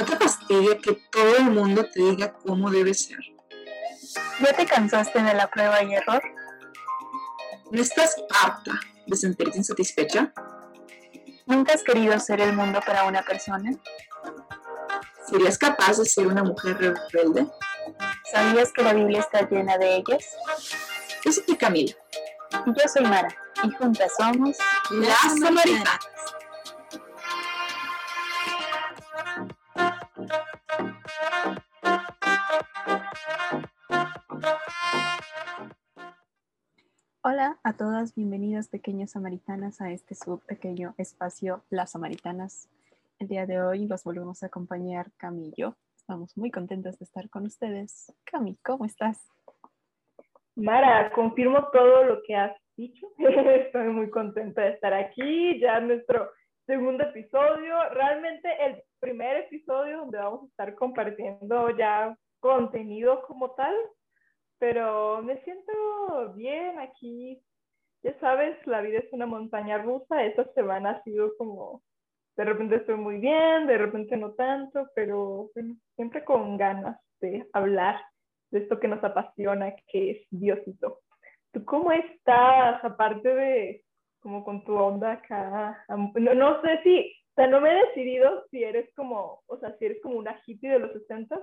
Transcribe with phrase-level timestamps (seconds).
[0.00, 3.18] ¿No te fastidia que todo el mundo te diga cómo debe ser?
[4.40, 6.22] ¿Ya te cansaste de la prueba y error?
[7.70, 10.32] ¿No estás harta de sentirte insatisfecha?
[11.44, 13.72] ¿Nunca has querido ser el mundo para una persona?
[15.28, 16.78] ¿Serías capaz de ser una mujer
[17.12, 17.46] rebelde?
[18.32, 20.34] ¿Sabías que la Biblia está llena de ellas?
[21.22, 21.92] Yo soy Camila.
[22.64, 23.28] Yo soy Mara
[23.62, 24.56] y juntas somos
[24.92, 26.09] las Samaritanas.
[37.40, 42.68] Hola a todas, bienvenidas pequeñas samaritanas a este sub pequeño espacio Las Samaritanas.
[43.18, 45.74] El día de hoy los volvemos a acompañar Cami y yo.
[45.96, 48.14] Estamos muy contentas de estar con ustedes.
[48.24, 49.26] Cami, ¿cómo estás?
[50.54, 53.06] Mara, confirmo todo lo que has dicho.
[53.16, 56.28] Estoy muy contenta de estar aquí, ya nuestro
[56.66, 63.74] segundo episodio, realmente el primer episodio donde vamos a estar compartiendo ya contenido como tal,
[64.60, 65.72] pero me siento
[66.36, 67.42] bien aquí.
[68.02, 70.24] Ya sabes, la vida es una montaña rusa.
[70.24, 71.82] Esta semana ha sido como,
[72.36, 75.50] de repente estoy muy bien, de repente no tanto, pero
[75.96, 78.00] siempre con ganas de hablar
[78.50, 81.00] de esto que nos apasiona, que es Diosito.
[81.52, 82.84] ¿Tú cómo estás?
[82.84, 83.84] Aparte de
[84.20, 85.84] como con tu onda acá.
[85.88, 86.98] No, no sé si,
[87.30, 90.38] o sea, no me he decidido si eres como, o sea, si eres como una
[90.44, 91.40] hippie de los 60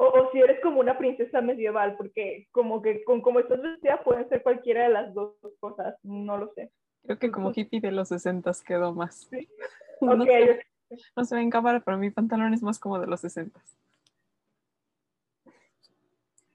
[0.00, 4.02] o, o, si eres como una princesa medieval, porque como que con como estás vestida
[4.02, 6.72] pueden ser cualquiera de las dos cosas, no lo sé.
[7.04, 9.28] Creo que como hippie de los 60 quedó más.
[9.30, 9.48] Sí.
[10.02, 10.46] No, Okay.
[10.88, 13.60] se, no se ve en cámara, pero mi pantalón es más como de los 60.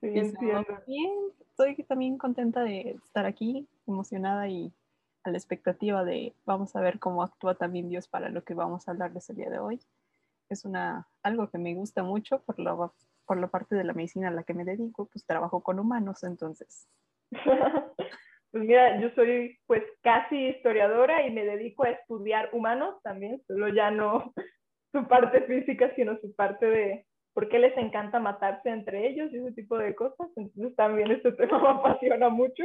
[0.00, 0.66] Sí, entiendo.
[0.84, 4.72] Bien, estoy también contenta de estar aquí, emocionada y
[5.22, 8.88] a la expectativa de vamos a ver cómo actúa también Dios para lo que vamos
[8.88, 9.80] a hablarles el día de hoy.
[10.48, 12.90] Es una, algo que me gusta mucho por la,
[13.26, 16.22] por la parte de la medicina a la que me dedico, pues trabajo con humanos,
[16.22, 16.88] entonces.
[18.52, 23.68] Pues mira, yo soy pues casi historiadora y me dedico a estudiar humanos también, solo
[23.68, 24.32] ya no
[24.92, 29.36] su parte física, sino su parte de por qué les encanta matarse entre ellos y
[29.36, 30.28] ese tipo de cosas.
[30.36, 32.64] Entonces también este tema me apasiona mucho.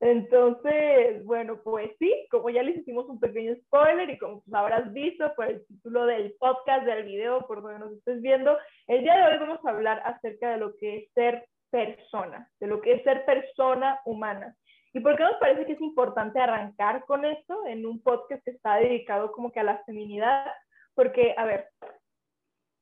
[0.00, 4.92] Entonces, bueno, pues sí, como ya les hicimos un pequeño spoiler y como pues habrás
[4.92, 8.58] visto por el título del podcast, del video, por donde nos estés viendo,
[8.88, 12.66] el día de hoy vamos a hablar acerca de lo que es ser persona, de
[12.66, 14.54] lo que es ser persona humana.
[14.92, 18.50] ¿Y por qué nos parece que es importante arrancar con esto en un podcast que
[18.50, 20.46] está dedicado como que a la feminidad?
[20.94, 21.68] Porque, a ver,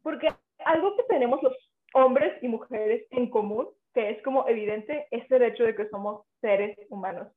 [0.03, 0.29] porque
[0.65, 1.55] algo que tenemos los
[1.95, 6.25] hombres y mujeres en común, que es como evidente, es el hecho de que somos
[6.45, 7.29] seres humanos.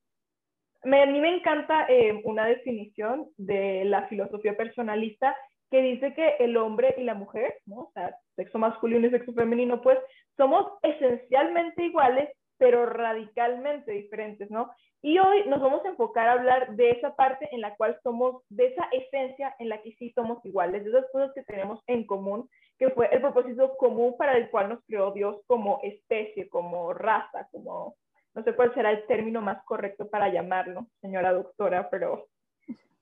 [0.83, 5.33] Me, a mí me encanta eh, una definición de la filosofía personalista
[5.71, 7.83] que dice que el hombre y la mujer, ¿no?
[7.83, 9.97] o sea, sexo masculino y sexo femenino, pues
[10.35, 14.71] somos esencialmente iguales, pero radicalmente diferentes, ¿no?
[15.01, 18.43] Y hoy nos vamos a enfocar a hablar de esa parte en la cual somos,
[18.49, 22.05] de esa esencia en la que sí somos iguales, de esas cosas que tenemos en
[22.05, 26.93] común, que fue el propósito común para el cual nos creó Dios como especie, como
[26.93, 27.95] raza, como,
[28.37, 32.29] no sé cuál será el término más correcto para llamarlo, señora doctora, pero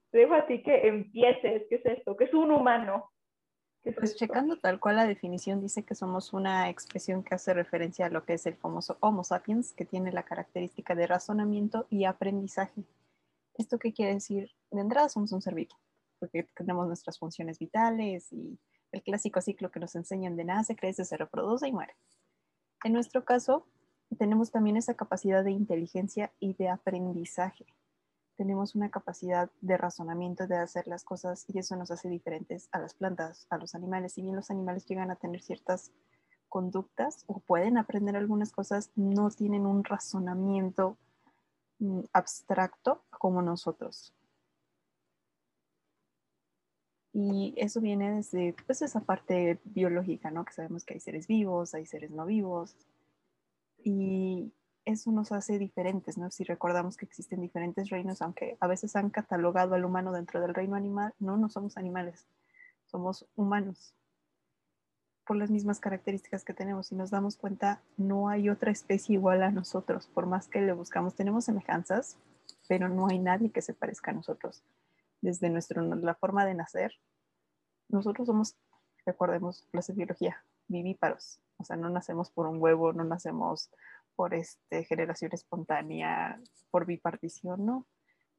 [0.09, 2.15] te dejo a ti que empieces, ¿qué es esto?
[2.15, 3.11] ¿Qué es un humano?
[3.83, 4.19] ¿Qué es Pues esto?
[4.19, 8.23] checando tal cual la definición dice que somos una expresión que hace referencia a lo
[8.23, 12.85] que es el famoso Homo sapiens, que tiene la característica de razonamiento y aprendizaje.
[13.55, 14.51] ¿Esto qué quiere decir?
[14.71, 15.75] De entrada somos un ser vivo,
[16.17, 18.57] porque tenemos nuestras funciones vitales y
[18.93, 21.97] el clásico ciclo que nos enseñan de nace, crece, se reproduce y muere.
[22.85, 23.67] En nuestro caso,
[24.15, 27.65] tenemos también esa capacidad de inteligencia y de aprendizaje
[28.35, 32.79] tenemos una capacidad de razonamiento de hacer las cosas y eso nos hace diferentes a
[32.79, 34.13] las plantas, a los animales.
[34.13, 35.91] Si bien los animales llegan a tener ciertas
[36.49, 40.97] conductas o pueden aprender algunas cosas, no tienen un razonamiento
[41.79, 44.13] mm, abstracto como nosotros.
[47.13, 50.43] Y eso viene desde pues, esa parte biológica, ¿no?
[50.43, 52.75] Que sabemos que hay seres vivos, hay seres no vivos.
[53.85, 54.51] Y
[54.83, 56.31] eso nos hace diferentes, ¿no?
[56.31, 60.55] Si recordamos que existen diferentes reinos, aunque a veces han catalogado al humano dentro del
[60.55, 62.27] reino animal, no, no somos animales,
[62.87, 63.95] somos humanos
[65.23, 66.87] por las mismas características que tenemos.
[66.87, 70.73] Si nos damos cuenta, no hay otra especie igual a nosotros, por más que le
[70.73, 71.13] buscamos.
[71.13, 72.17] Tenemos semejanzas,
[72.67, 74.63] pero no hay nadie que se parezca a nosotros.
[75.21, 76.91] Desde nuestro, la forma de nacer,
[77.87, 78.55] nosotros somos,
[79.05, 81.39] recordemos, clase biología, vivíparos.
[81.57, 83.71] O sea, no nacemos por un huevo, no nacemos
[84.15, 86.39] por este, generación espontánea,
[86.71, 87.85] por bipartición, ¿no?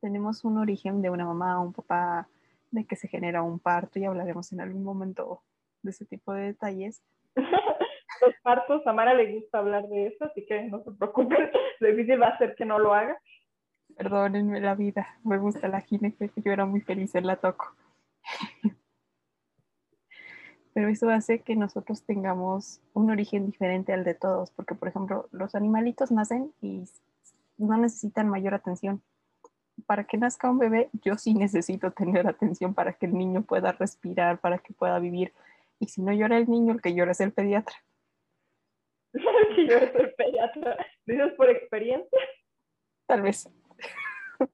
[0.01, 2.29] Tenemos un origen de una mamá, un papá,
[2.71, 5.43] de que se genera un parto y hablaremos en algún momento
[5.83, 7.03] de ese tipo de detalles.
[8.21, 11.89] Los partos, a Mara le gusta hablar de eso, así que no se preocupen, lo
[11.89, 13.21] difícil va a ser que no lo haga.
[13.97, 17.75] Perdónenme la vida, me gusta la ginecóloga, yo era muy feliz en la toco.
[20.77, 25.27] Pero eso hace que nosotros tengamos un origen diferente al de todos, porque por ejemplo,
[25.33, 26.85] los animalitos nacen y
[27.57, 29.01] no necesitan mayor atención.
[29.87, 33.73] Para que nazca un bebé, yo sí necesito tener atención para que el niño pueda
[33.73, 35.33] respirar, para que pueda vivir.
[35.81, 37.77] Y si no llora el niño, el que llora es el pediatra.
[39.15, 40.77] el que llora es el pediatra.
[41.07, 42.21] ¿Dices por experiencia?
[43.07, 43.49] Tal vez.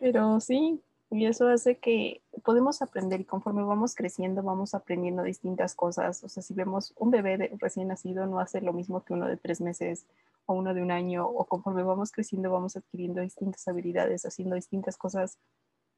[0.00, 0.82] Pero sí,
[1.12, 6.24] y eso hace que podemos aprender y conforme vamos creciendo vamos aprendiendo distintas cosas.
[6.24, 9.36] O sea, si vemos un bebé recién nacido no hace lo mismo que uno de
[9.36, 10.06] tres meses
[10.46, 14.96] o uno de un año o conforme vamos creciendo vamos adquiriendo distintas habilidades, haciendo distintas
[14.96, 15.38] cosas.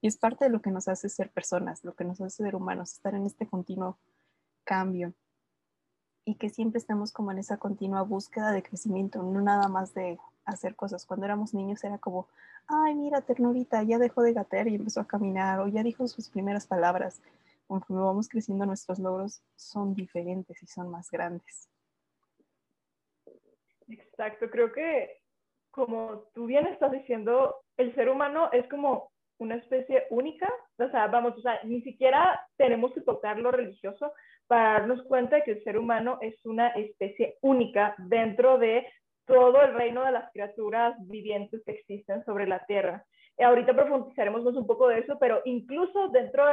[0.01, 2.57] Y es parte de lo que nos hace ser personas, lo que nos hace ser
[2.57, 3.99] humanos, estar en este continuo
[4.65, 5.15] cambio
[6.25, 10.19] y que siempre estamos como en esa continua búsqueda de crecimiento, no nada más de
[10.44, 11.06] hacer cosas.
[11.06, 12.29] Cuando éramos niños era como,
[12.67, 16.29] ay, mira, ternurita, ya dejó de gatear y empezó a caminar, o ya dijo sus
[16.29, 17.20] primeras palabras.
[17.67, 21.69] Conforme vamos creciendo, nuestros logros son diferentes y son más grandes.
[23.88, 25.20] Exacto, creo que
[25.70, 30.49] como tú bien estás diciendo, el ser humano es como una especie única,
[30.79, 34.12] o sea, vamos, o sea, ni siquiera tenemos que tocar lo religioso
[34.46, 38.87] para darnos cuenta de que el ser humano es una especie única dentro de
[39.26, 43.05] todo el reino de las criaturas vivientes que existen sobre la Tierra.
[43.37, 46.44] Eh, ahorita profundizaremos un poco de eso, pero incluso dentro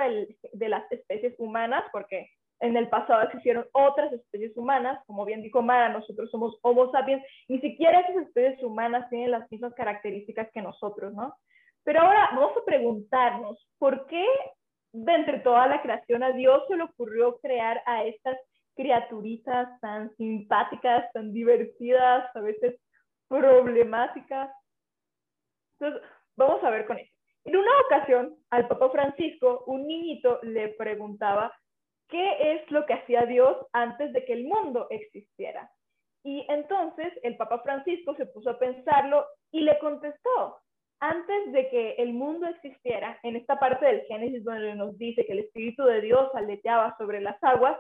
[0.53, 2.29] de las especies humanas, porque
[2.59, 7.23] en el pasado existieron otras especies humanas, como bien dijo Mara, nosotros somos Homo sapiens,
[7.47, 11.35] ni siquiera esas especies humanas tienen las mismas características que nosotros, ¿no?
[11.83, 14.25] Pero ahora vamos a preguntarnos, ¿por qué
[14.94, 18.38] de entre toda la creación a Dios se le ocurrió crear a estas
[18.75, 22.79] criaturitas tan simpáticas, tan divertidas, a veces
[23.27, 24.51] problemáticas.
[25.79, 27.12] Entonces, vamos a ver con eso.
[27.44, 31.51] En una ocasión, al Papa Francisco, un niñito le preguntaba
[32.07, 35.71] qué es lo que hacía Dios antes de que el mundo existiera.
[36.24, 40.59] Y entonces el Papa Francisco se puso a pensarlo y le contestó,
[41.00, 45.33] antes de que el mundo existiera, en esta parte del Génesis donde nos dice que
[45.33, 47.75] el Espíritu de Dios aleteaba sobre las aguas,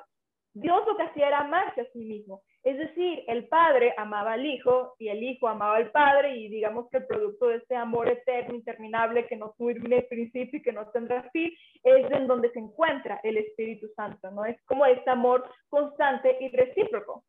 [0.53, 2.41] Dios lo que hacía era amarse a sí mismo.
[2.63, 6.89] Es decir, el Padre amaba al Hijo y el Hijo amaba al Padre y digamos
[6.89, 10.89] que el producto de ese amor eterno, interminable, que no tiene principio y que no
[10.89, 11.51] tendrá fin,
[11.83, 14.45] es en donde se encuentra el Espíritu Santo, ¿no?
[14.45, 17.23] Es como este amor constante y recíproco.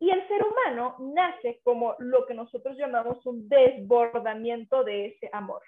[0.00, 5.62] Y el ser humano nace como lo que nosotros llamamos un desbordamiento de ese amor.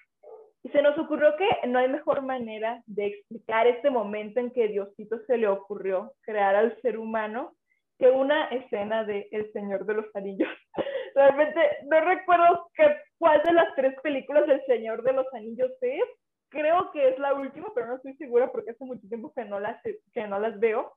[0.63, 4.67] Y se nos ocurrió que no hay mejor manera de explicar este momento en que
[4.67, 7.55] Diosito se le ocurrió crear al ser humano
[7.97, 10.49] que una escena de El Señor de los Anillos.
[11.15, 16.03] Realmente no recuerdo que, cuál de las tres películas del Señor de los Anillos es.
[16.49, 19.59] Creo que es la última, pero no estoy segura porque hace mucho tiempo que no
[19.59, 20.93] las, que no las veo.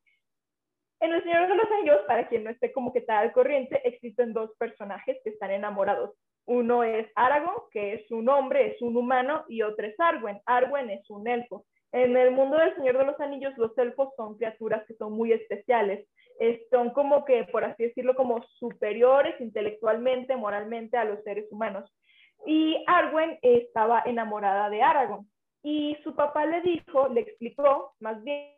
[1.01, 3.81] En El Señor de los Anillos, para quien no esté como que tal al corriente,
[3.89, 6.15] existen dos personajes que están enamorados.
[6.51, 10.41] Uno es Aragorn, que es un hombre, es un humano, y otro es Arwen.
[10.47, 11.65] Arwen es un elfo.
[11.93, 15.31] En el mundo del Señor de los Anillos, los elfos son criaturas que son muy
[15.33, 16.09] especiales.
[16.73, 21.89] son como que, por así decirlo, como superiores intelectualmente, moralmente a los seres humanos.
[22.45, 25.31] Y Arwen estaba enamorada de Aragorn.
[25.63, 28.51] Y su papá le dijo, le explicó, más bien,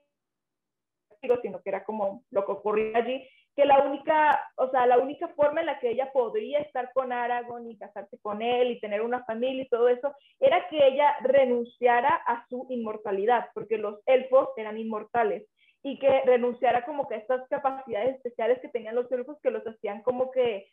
[1.43, 5.29] sino que era como lo que ocurría allí, que la única, o sea, la única
[5.29, 9.03] forma en la que ella podría estar con Aragorn y casarse con él y tener
[9.03, 14.49] una familia y todo eso, era que ella renunciara a su inmortalidad, porque los elfos
[14.57, 15.47] eran inmortales
[15.83, 19.67] y que renunciara como que a estas capacidades especiales que tenían los elfos que los
[19.67, 20.69] hacían como que,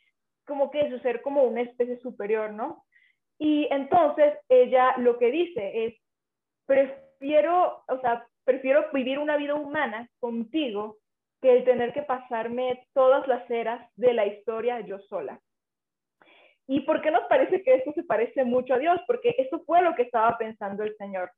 [0.45, 2.85] como que eso ser como una especie superior, ¿no?
[3.39, 5.95] Y entonces ella lo que dice es,
[6.65, 10.97] prefiero, o sea, prefiero vivir una vida humana contigo
[11.41, 15.39] que el tener que pasarme todas las eras de la historia yo sola.
[16.67, 18.99] ¿Y por qué nos parece que esto se parece mucho a Dios?
[19.07, 21.31] Porque eso fue lo que estaba pensando el Señor.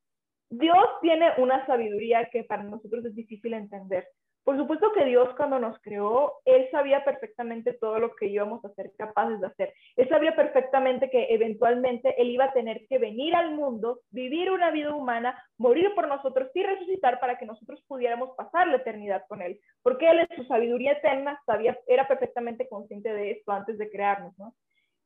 [0.50, 4.06] Dios tiene una sabiduría que para nosotros es difícil entender.
[4.44, 8.74] Por supuesto que Dios cuando nos creó, Él sabía perfectamente todo lo que íbamos a
[8.74, 9.74] ser capaces de hacer.
[9.96, 14.72] Él sabía perfectamente que eventualmente Él iba a tener que venir al mundo, vivir una
[14.72, 19.44] vida humana, morir por nosotros y resucitar para que nosotros pudiéramos pasar la eternidad con
[19.44, 19.60] Él.
[19.84, 24.38] Porque Él en su sabiduría eterna sabía, era perfectamente consciente de esto antes de crearnos,
[24.40, 24.56] ¿no?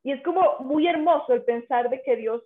[0.04, 2.42] Y es como muy hermoso el pensar de que Dios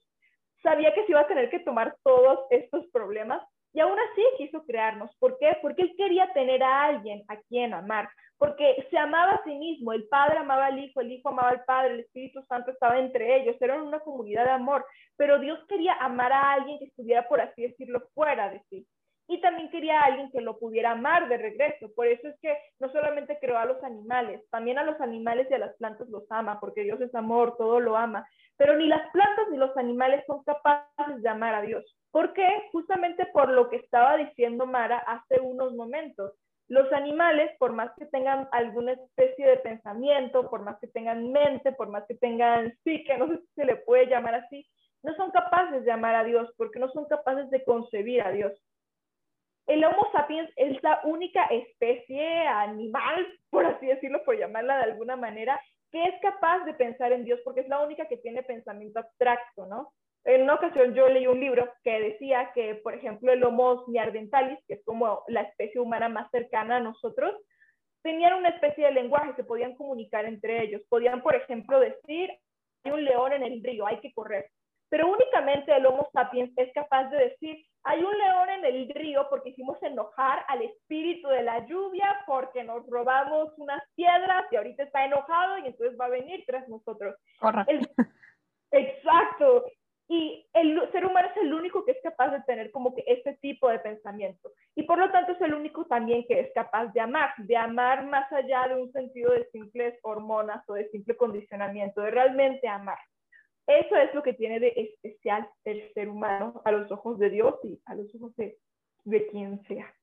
[0.64, 3.44] sabía que se iba a tener que tomar todos estos problemas
[3.74, 5.16] y aún así quiso crear crearnos.
[5.18, 5.58] ¿Por qué?
[5.62, 9.94] Porque Él quería tener a alguien a quien amar, porque se amaba a sí mismo,
[9.94, 13.42] el Padre amaba al Hijo, el Hijo amaba al Padre, el Espíritu Santo estaba entre
[13.42, 14.86] ellos, eran una comunidad de amor,
[15.18, 18.88] pero Dios quería amar a alguien que estuviera, por así decirlo, fuera de sí
[19.30, 21.94] y también quería a alguien que lo pudiera amar de regreso.
[21.96, 25.54] Por eso es que no solamente creó a los animales, también a los animales y
[25.54, 28.28] a las plantas los ama, porque Dios es amor, todo lo ama.
[28.60, 31.98] Pero ni las plantas ni los animales son capaces de amar a Dios.
[32.12, 32.48] ¿Por qué?
[32.72, 36.34] Justamente por lo que estaba diciendo Mara hace unos momentos.
[36.68, 41.72] Los animales, por más que tengan alguna especie de pensamiento, por más que tengan mente,
[41.72, 44.68] por más que tengan psique, no sé si se le puede llamar así,
[45.04, 48.54] no son capaces de amar a Dios porque no son capaces de concebir a Dios
[49.70, 55.16] el Homo sapiens es la única especie animal, por así decirlo, por llamarla de alguna
[55.16, 59.00] manera, que es capaz de pensar en Dios, porque es la única que tiene pensamiento
[59.00, 59.94] abstracto, ¿no?
[60.26, 64.60] En una ocasión yo leí un libro que decía que, por ejemplo, el Homo neanderthalis,
[64.68, 67.36] que es como la especie humana más cercana a nosotros,
[68.04, 70.82] tenían una especie de lenguaje, se podían comunicar entre ellos.
[70.90, 72.32] Podían, por ejemplo, decir,
[72.84, 74.50] hay un león en el río, hay que correr.
[74.90, 79.28] Pero únicamente el Homo sapiens es capaz de decir, hay un león en el río
[79.30, 84.84] porque hicimos enojar al espíritu de la lluvia, porque nos robamos unas piedras y ahorita
[84.84, 87.16] está enojado y entonces va a venir tras nosotros.
[88.72, 89.66] exacto.
[90.12, 93.36] Y el ser humano es el único que es capaz de tener como que este
[93.36, 94.52] tipo de pensamiento.
[94.76, 98.08] Y por lo tanto es el único también que es capaz de amar, de amar
[98.08, 102.98] más allá de un sentido de simples hormonas o de simple condicionamiento, de realmente amar.
[103.70, 107.54] Eso es lo que tiene de especial el ser humano a los ojos de Dios
[107.64, 108.58] y a los ojos de,
[109.30, 109.94] quien sea.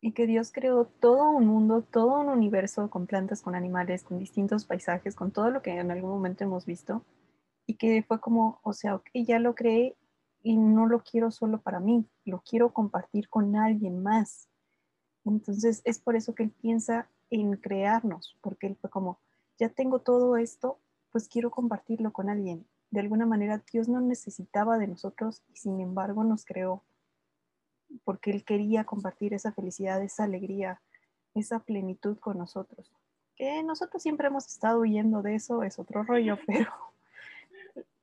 [0.00, 4.18] Y que Dios creó todo un mundo, todo un universo con plantas, con animales, con
[4.18, 7.04] distintos paisajes, con todo lo que en algún momento hemos visto.
[7.66, 9.94] Y que fue como, o sea, ok, ya lo creé
[10.42, 14.48] y no lo quiero solo para mí, lo quiero compartir con alguien más.
[15.24, 19.20] Entonces es por eso que él piensa en crearnos, porque él fue como,
[19.56, 20.80] ya tengo todo esto,
[21.12, 25.80] pues quiero compartirlo con alguien de alguna manera Dios no necesitaba de nosotros y sin
[25.80, 26.84] embargo nos creó
[28.04, 30.80] porque Él quería compartir esa felicidad, esa alegría,
[31.34, 32.92] esa plenitud con nosotros.
[33.36, 36.70] Que nosotros siempre hemos estado huyendo de eso, es otro rollo, pero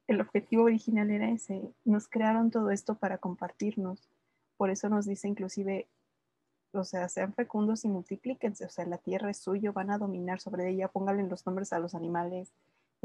[0.08, 1.62] el objetivo original era ese.
[1.84, 4.10] Nos crearon todo esto para compartirnos.
[4.58, 5.88] Por eso nos dice inclusive,
[6.72, 10.40] o sea, sean fecundos y multiplíquense, o sea, la tierra es suyo, van a dominar
[10.40, 12.52] sobre ella, pónganle los nombres a los animales,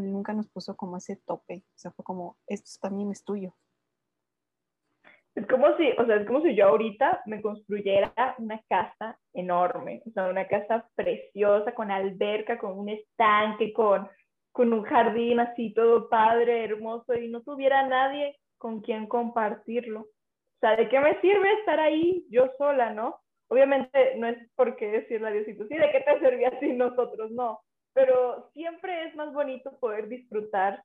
[0.09, 3.55] nunca nos puso como ese tope, o sea, fue como, esto también es tuyo.
[5.35, 10.03] Es como si, o sea, es como si yo ahorita me construyera una casa enorme,
[10.07, 14.09] o sea, una casa preciosa, con alberca, con un estanque, con,
[14.53, 20.01] con un jardín así todo padre, hermoso, y no tuviera nadie con quien compartirlo.
[20.01, 23.21] O sea, ¿de qué me sirve estar ahí yo sola, no?
[23.49, 27.31] Obviamente no es porque decirle a Diosito, sí, ¿de qué te servía así nosotros?
[27.31, 27.61] No,
[27.93, 30.85] pero siempre es más bonito poder disfrutar,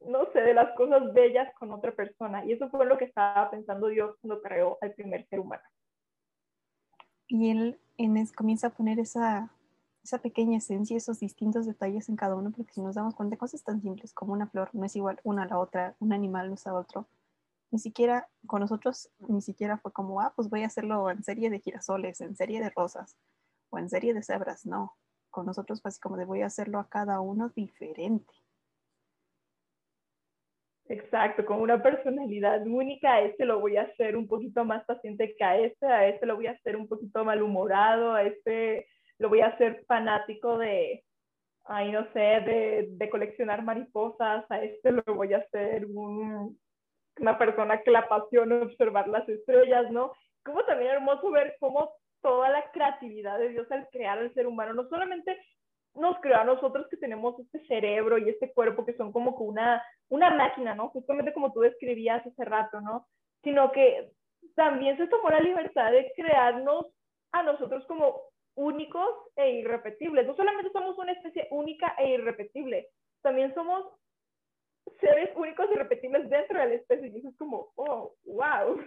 [0.00, 2.44] no sé, de las cosas bellas con otra persona.
[2.44, 5.62] Y eso fue lo que estaba pensando Dios cuando creó al primer ser humano.
[7.28, 9.52] Y él en comienza a poner esa,
[10.02, 13.62] esa pequeña esencia, esos distintos detalles en cada uno, porque si nos damos cuenta, cosas
[13.62, 16.54] tan simples como una flor no es igual una a la otra, un animal no
[16.54, 17.06] es a otro.
[17.70, 21.50] Ni siquiera con nosotros, ni siquiera fue como, ah, pues voy a hacerlo en serie
[21.50, 23.16] de girasoles, en serie de rosas
[23.68, 24.66] o en serie de cebras.
[24.66, 24.96] No,
[25.30, 28.32] con nosotros fue así como de voy a hacerlo a cada uno diferente.
[30.90, 35.36] Exacto, con una personalidad única, a este lo voy a hacer un poquito más paciente
[35.36, 39.28] que a este, a este lo voy a hacer un poquito malhumorado, a este lo
[39.28, 41.04] voy a hacer fanático de,
[41.66, 47.82] ay, no sé, de, de coleccionar mariposas, a este lo voy a hacer una persona
[47.82, 50.12] que la apasiona observar las estrellas, ¿no?
[50.44, 54.74] Como también hermoso ver cómo toda la creatividad de Dios al crear al ser humano.
[54.74, 55.36] No solamente
[55.94, 59.82] nos creó a nosotros que tenemos este cerebro y este cuerpo que son como una,
[60.08, 60.90] una máquina, ¿no?
[60.90, 63.06] Justamente como tú describías hace rato, ¿no?
[63.42, 64.12] Sino que
[64.54, 66.86] también se tomó la libertad de crearnos
[67.32, 68.22] a nosotros como
[68.54, 70.26] únicos e irrepetibles.
[70.26, 72.88] No solamente somos una especie única e irrepetible,
[73.22, 73.86] también somos
[75.00, 77.08] seres únicos e irrepetibles dentro de la especie.
[77.08, 78.80] Y eso es como, oh, wow.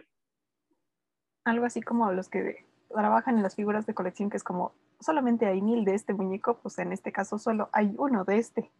[1.45, 5.45] Algo así como los que trabajan en las figuras de colección, que es como solamente
[5.45, 8.71] hay mil de este muñeco, pues en este caso solo hay uno de este.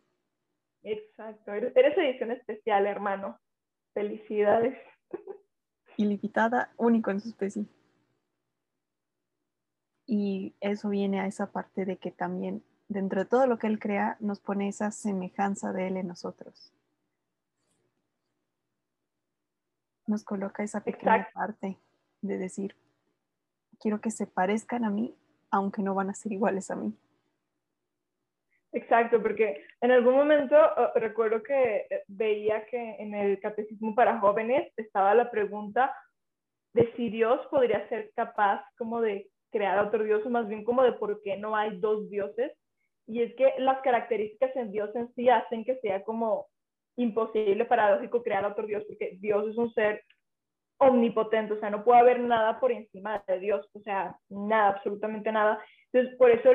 [0.83, 3.39] Exacto, eres edición especial, hermano.
[3.93, 4.77] Felicidades.
[5.97, 7.65] Ilimitada, único en su especie.
[10.05, 13.79] Y eso viene a esa parte de que también dentro de todo lo que él
[13.79, 16.73] crea nos pone esa semejanza de él en nosotros.
[20.05, 21.77] Nos coloca esa pequeña parte
[22.21, 22.75] de decir,
[23.83, 25.13] quiero que se parezcan a mí,
[25.51, 26.93] aunque no van a ser iguales a mí.
[28.71, 34.19] Exacto, porque en algún momento uh, recuerdo que eh, veía que en el catecismo para
[34.19, 35.93] jóvenes estaba la pregunta
[36.73, 40.81] de si Dios podría ser capaz como de crear otro Dios o más bien como
[40.81, 42.53] de por qué no hay dos dioses.
[43.05, 46.47] Y es que las características en Dios en sí hacen que sea como
[46.95, 50.01] imposible, paradójico, crear otro Dios, porque Dios es un ser
[50.77, 55.31] omnipotente, o sea, no puede haber nada por encima de Dios, o sea, nada, absolutamente
[55.31, 55.63] nada.
[55.91, 56.49] Entonces, por eso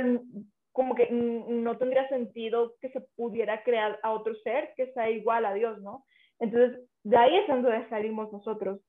[0.73, 5.45] como que no tendría sentido que se pudiera crear a otro ser que sea igual
[5.45, 6.05] a Dios, ¿no?
[6.39, 8.81] Entonces, de ahí es donde salimos nosotros.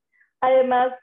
[0.41, 0.93] Además,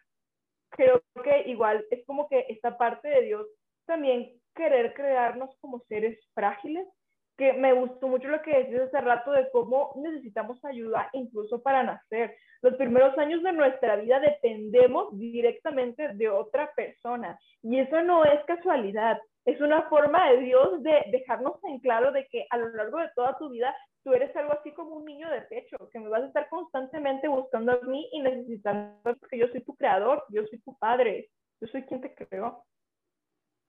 [0.70, 3.46] creo que igual es como que esta parte de Dios
[3.86, 6.86] también querer crearnos como seres frágiles,
[7.36, 11.82] que me gustó mucho lo que decías hace rato de cómo necesitamos ayuda incluso para
[11.82, 12.34] nacer.
[12.62, 18.42] Los primeros años de nuestra vida dependemos directamente de otra persona y eso no es
[18.46, 22.98] casualidad, es una forma de Dios de dejarnos en claro de que a lo largo
[22.98, 26.08] de toda tu vida tú eres algo así como un niño de pecho, que me
[26.08, 30.44] vas a estar constantemente buscando a mí y necesitando porque yo soy tu creador, yo
[30.46, 32.64] soy tu padre, yo soy quien te creó.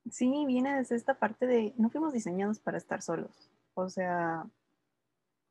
[0.10, 3.52] Sí, viene desde esta parte de no fuimos diseñados para estar solos.
[3.78, 4.44] O sea,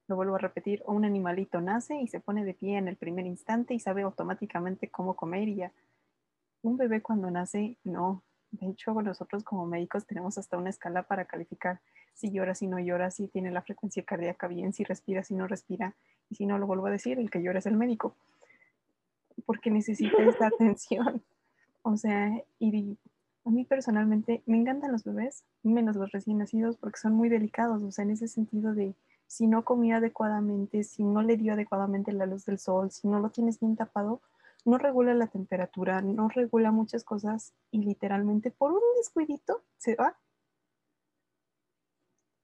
[0.09, 3.25] lo vuelvo a repetir, un animalito nace y se pone de pie en el primer
[3.25, 5.73] instante y sabe automáticamente cómo comer y ya.
[6.63, 8.23] Un bebé cuando nace, no.
[8.51, 11.81] De hecho, nosotros como médicos tenemos hasta una escala para calificar
[12.15, 15.47] si llora, si no llora, si tiene la frecuencia cardíaca bien, si respira, si no
[15.47, 15.95] respira.
[16.29, 18.17] Y si no, lo vuelvo a decir, el que llora es el médico,
[19.45, 21.23] porque necesita esa atención.
[21.83, 22.97] O sea, y
[23.47, 27.83] a mí personalmente me encantan los bebés, menos los recién nacidos, porque son muy delicados,
[27.83, 28.95] o sea, en ese sentido de
[29.27, 33.21] si no comía adecuadamente, si no le dio adecuadamente la luz del sol, si no
[33.21, 34.21] lo tienes bien tapado,
[34.65, 40.17] no regula la temperatura, no regula muchas cosas y literalmente por un descuidito se va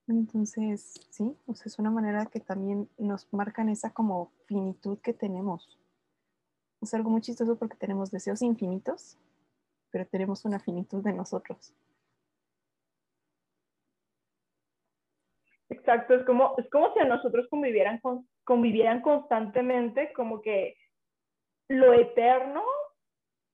[0.09, 5.79] entonces, sí, es una manera que también nos marcan esa como finitud que tenemos.
[6.81, 9.17] Es algo muy chistoso porque tenemos deseos infinitos,
[9.93, 11.73] pero tenemos una finitud de nosotros.
[15.69, 18.01] Exacto, es como, es como si a nosotros convivieran,
[18.45, 20.77] convivieran constantemente como que
[21.69, 22.63] lo eterno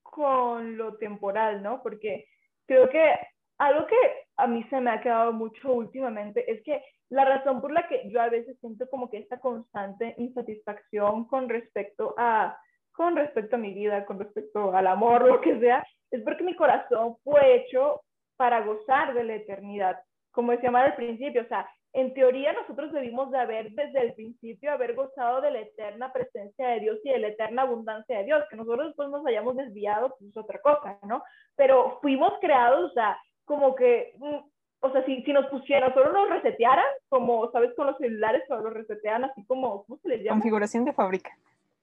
[0.01, 1.81] con lo temporal, ¿no?
[1.81, 2.25] Porque
[2.65, 3.13] creo que
[3.57, 3.95] algo que
[4.37, 8.09] a mí se me ha quedado mucho últimamente es que la razón por la que
[8.09, 12.57] yo a veces siento como que esta constante insatisfacción con respecto a
[12.99, 16.53] con respecto a mi vida, con respecto al amor, lo que sea, es porque mi
[16.53, 18.01] corazón fue hecho
[18.35, 19.97] para gozar de la eternidad.
[20.31, 24.13] Como decía Mar al principio, o sea, en teoría nosotros debimos de haber desde el
[24.15, 28.25] principio haber gozado de la eterna presencia de Dios y de la eterna abundancia de
[28.25, 31.23] Dios, que nosotros después nos hayamos desviado, pues es otra cosa, ¿no?
[31.55, 34.39] Pero fuimos creados, o sea, como que, mm,
[34.81, 37.73] o sea, si, si nos pusieran, solo nos resetearan, como, ¿sabes?
[37.77, 40.41] Con los celulares, solo los resetean así como, ¿cómo se les llama?
[40.41, 41.31] Configuración de fábrica.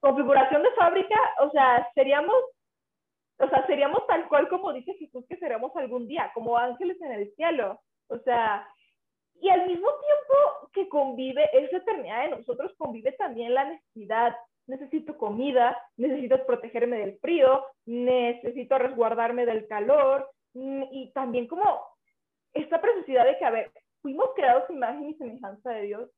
[0.00, 2.36] Configuración de fábrica, o sea, seríamos,
[3.38, 7.12] o sea, seríamos tal cual como dice Jesús que seremos algún día, como ángeles en
[7.12, 7.80] el cielo.
[8.08, 8.68] O sea,
[9.40, 14.36] y al mismo tiempo que convive esa eternidad de nosotros, convive también la necesidad.
[14.66, 21.62] Necesito comida, necesito protegerme del frío, necesito resguardarme del calor, Mm, y también como
[22.54, 26.10] esta preciosidad de que, a ver, fuimos creados imagen y semejanza de Dios.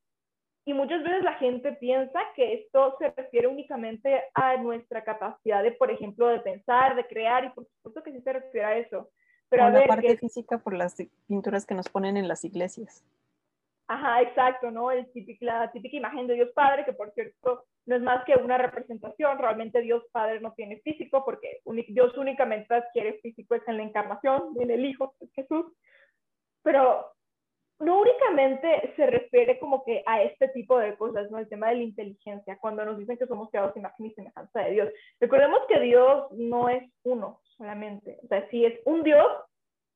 [0.69, 5.73] Y muchas veces la gente piensa que esto se refiere únicamente a nuestra capacidad de,
[5.73, 9.09] por ejemplo, de pensar, de crear, y por supuesto que sí se refiere a eso.
[9.49, 10.95] Pero a la parte física por las
[11.27, 13.03] pinturas que nos ponen en las iglesias.
[13.87, 14.91] Ajá, exacto, ¿no?
[14.91, 15.09] El
[15.41, 19.39] la típica imagen de Dios Padre, que por cierto no es más que una representación,
[19.39, 24.55] realmente Dios Padre no tiene físico, porque Dios únicamente adquiere físico es en la encarnación,
[24.61, 25.65] en el Hijo, es Jesús,
[26.63, 27.07] pero
[27.81, 31.39] no únicamente se refiere como que a este tipo de cosas, ¿no?
[31.39, 34.71] El tema de la inteligencia, cuando nos dicen que somos creados imagen y semejanza de
[34.73, 34.89] Dios.
[35.21, 39.27] Recordemos que Dios no es uno solamente, o sea, sí es un Dios,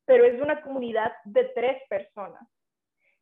[0.04, 2.42] pero es una comunidad de tres personas.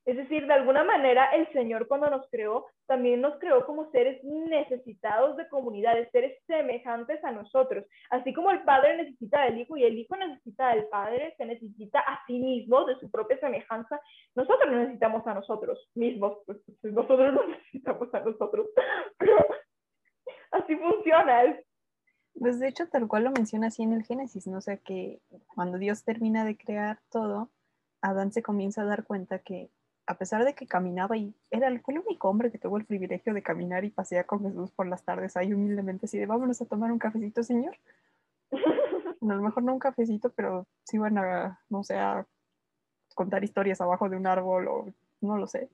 [0.07, 4.23] Es decir, de alguna manera el Señor cuando nos creó, también nos creó como seres
[4.25, 7.85] necesitados de comunidades, seres semejantes a nosotros.
[8.09, 12.01] Así como el Padre necesita del Hijo y el Hijo necesita del Padre, se necesita
[12.01, 14.01] a sí mismo de su propia semejanza,
[14.35, 18.69] nosotros necesitamos a nosotros mismos, pues, pues nosotros nos necesitamos a nosotros.
[20.51, 21.61] Así funciona.
[22.35, 24.59] Pues de hecho, tal cual lo menciona así en el Génesis, ¿no?
[24.59, 25.21] O sea, que
[25.55, 27.51] cuando Dios termina de crear todo,
[28.01, 29.71] Adán se comienza a dar cuenta que
[30.11, 32.85] a pesar de que caminaba y era el, fue el único hombre que tuvo el
[32.85, 36.61] privilegio de caminar y pasear con Jesús por las tardes ahí humildemente así de vámonos
[36.61, 37.77] a tomar un cafecito, señor.
[38.51, 42.27] a lo mejor no un cafecito, pero sí van a, no sé, a
[43.15, 44.87] contar historias abajo de un árbol o
[45.21, 45.71] no lo sé.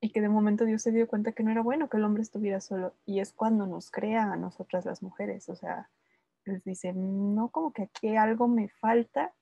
[0.00, 2.24] Y que de momento Dios se dio cuenta que no era bueno que el hombre
[2.24, 2.92] estuviera solo.
[3.06, 5.48] Y es cuando nos crea a nosotras las mujeres.
[5.48, 5.88] O sea,
[6.44, 9.32] les dice, no, como que aquí algo me falta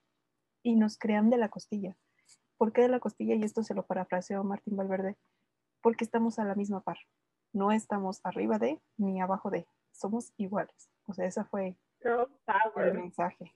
[0.61, 1.97] y nos crean de la costilla.
[2.57, 3.35] ¿Por qué de la costilla?
[3.35, 5.15] Y esto se lo parafraseó Martín Valverde.
[5.81, 6.97] Porque estamos a la misma par.
[7.51, 9.67] No estamos arriba de ni abajo de.
[9.91, 10.89] Somos iguales.
[11.07, 13.53] O sea, esa fue el mensaje.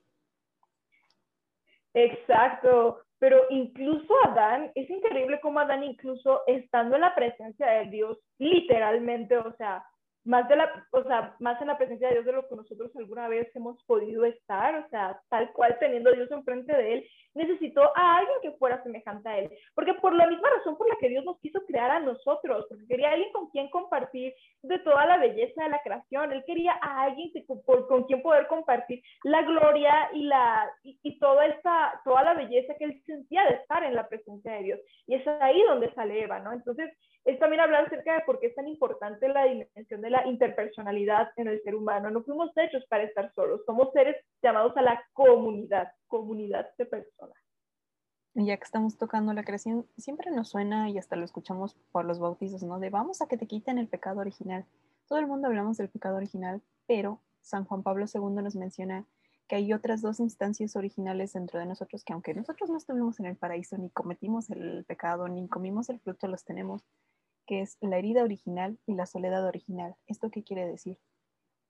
[1.93, 8.19] Exacto, pero incluso Adán, es increíble cómo Adán incluso estando en la presencia de Dios,
[8.37, 9.83] literalmente, o sea,
[10.27, 12.91] más, de la, o sea, más en la presencia de Dios de lo que nosotros
[12.95, 17.07] alguna vez hemos podido estar, o sea, tal cual teniendo a Dios enfrente de él,
[17.33, 20.97] necesitó a alguien que fuera semejante a él, porque por la misma razón por la
[20.99, 24.79] que Dios nos quiso crear a nosotros, porque quería a alguien con quien compartir de
[24.79, 27.31] toda la belleza de la creación, él quería a alguien
[27.87, 32.73] con, quien poder compartir la gloria y, la, y, y, toda, esta, toda la belleza
[32.77, 36.21] que él sentía de estar en la presencia de Dios, y es ahí donde sale
[36.21, 36.51] Eva, ¿no?
[36.51, 36.91] Entonces,
[37.27, 41.27] es también hablar acerca de por qué es tan importante la dimensión de la interpersonalidad
[41.35, 42.09] en el ser humano.
[42.09, 47.37] No fuimos hechos para estar solos, somos seres llamados a la comunidad, comunidad de personas.
[48.33, 52.17] Ya que estamos tocando la creación, siempre nos suena y hasta lo escuchamos por los
[52.17, 52.79] bautizos, ¿no?
[52.79, 54.65] De vamos a que te quiten el pecado original.
[55.09, 59.05] Todo el mundo hablamos del pecado original, pero San Juan Pablo II nos menciona
[59.47, 63.25] que hay otras dos instancias originales dentro de nosotros que aunque nosotros no estuvimos en
[63.25, 66.83] el paraíso, ni cometimos el pecado, ni comimos el fruto, los tenemos,
[67.47, 69.95] que es la herida original y la soledad original.
[70.05, 70.99] ¿Esto qué quiere decir?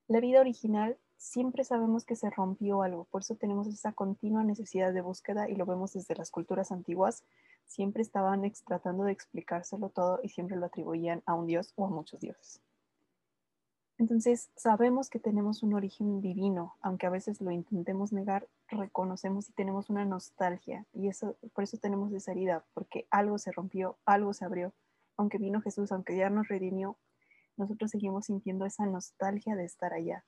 [0.07, 4.93] La herida original siempre sabemos que se rompió algo, por eso tenemos esa continua necesidad
[4.93, 7.23] de búsqueda y lo vemos desde las culturas antiguas,
[7.65, 11.89] siempre estaban tratando de explicárselo todo y siempre lo atribuían a un dios o a
[11.89, 12.61] muchos dioses.
[13.99, 19.53] Entonces, sabemos que tenemos un origen divino, aunque a veces lo intentemos negar, reconocemos y
[19.53, 24.33] tenemos una nostalgia y eso por eso tenemos esa herida, porque algo se rompió, algo
[24.33, 24.71] se abrió
[25.17, 26.97] aunque vino Jesús, aunque ya nos redimió,
[27.57, 30.23] nosotros seguimos sintiendo esa nostalgia de estar allá.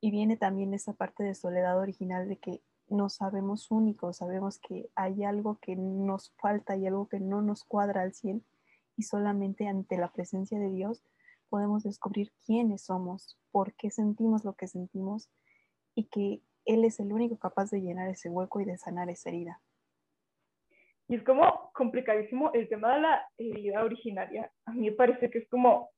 [0.00, 4.90] Y viene también esa parte de soledad original de que no sabemos únicos, sabemos que
[4.94, 8.44] hay algo que nos falta y algo que no nos cuadra al 100
[8.96, 11.02] y solamente ante la presencia de Dios
[11.48, 15.28] podemos descubrir quiénes somos, por qué sentimos lo que sentimos
[15.94, 19.28] y que Él es el único capaz de llenar ese hueco y de sanar esa
[19.28, 19.60] herida.
[21.12, 24.50] Y es como complicadísimo el tema de la herida originaria.
[24.64, 25.90] A mí me parece que es como,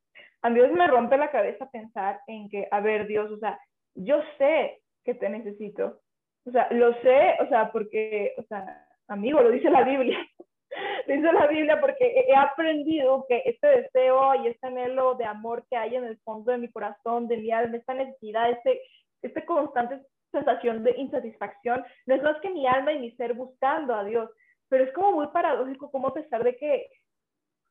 [0.42, 3.56] a mí me rompe la cabeza pensar en que, a ver, Dios, o sea,
[3.94, 6.00] yo sé que te necesito.
[6.44, 10.18] O sea, lo sé, o sea, porque, o sea, amigo, lo dice la Biblia.
[11.06, 15.76] dice la Biblia porque he aprendido que este deseo y este anhelo de amor que
[15.76, 18.80] hay en el fondo de mi corazón, de mi alma, esta necesidad, este,
[19.22, 20.00] este constante
[20.32, 24.28] sensación de insatisfacción, no es más que mi alma y mi ser buscando a Dios.
[24.74, 26.88] Pero es como muy paradójico como a pesar de que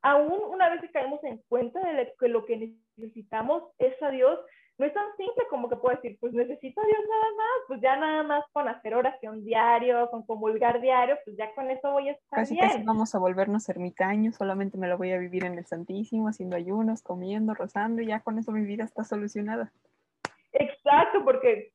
[0.00, 4.40] aún una vez que caemos en cuenta de que lo que necesitamos es a Dios,
[4.78, 7.80] no es tan simple como que puedo decir, pues necesito a Dios nada más, pues
[7.82, 12.08] ya nada más con hacer oración diario, con comulgar diario, pues ya con eso voy
[12.08, 12.68] a estar casi, bien.
[12.68, 16.56] Casi vamos a volvernos ermitaños, solamente me lo voy a vivir en el Santísimo, haciendo
[16.56, 19.70] ayunos, comiendo, rozando, y ya con eso mi vida está solucionada.
[20.52, 21.70] Exacto, porque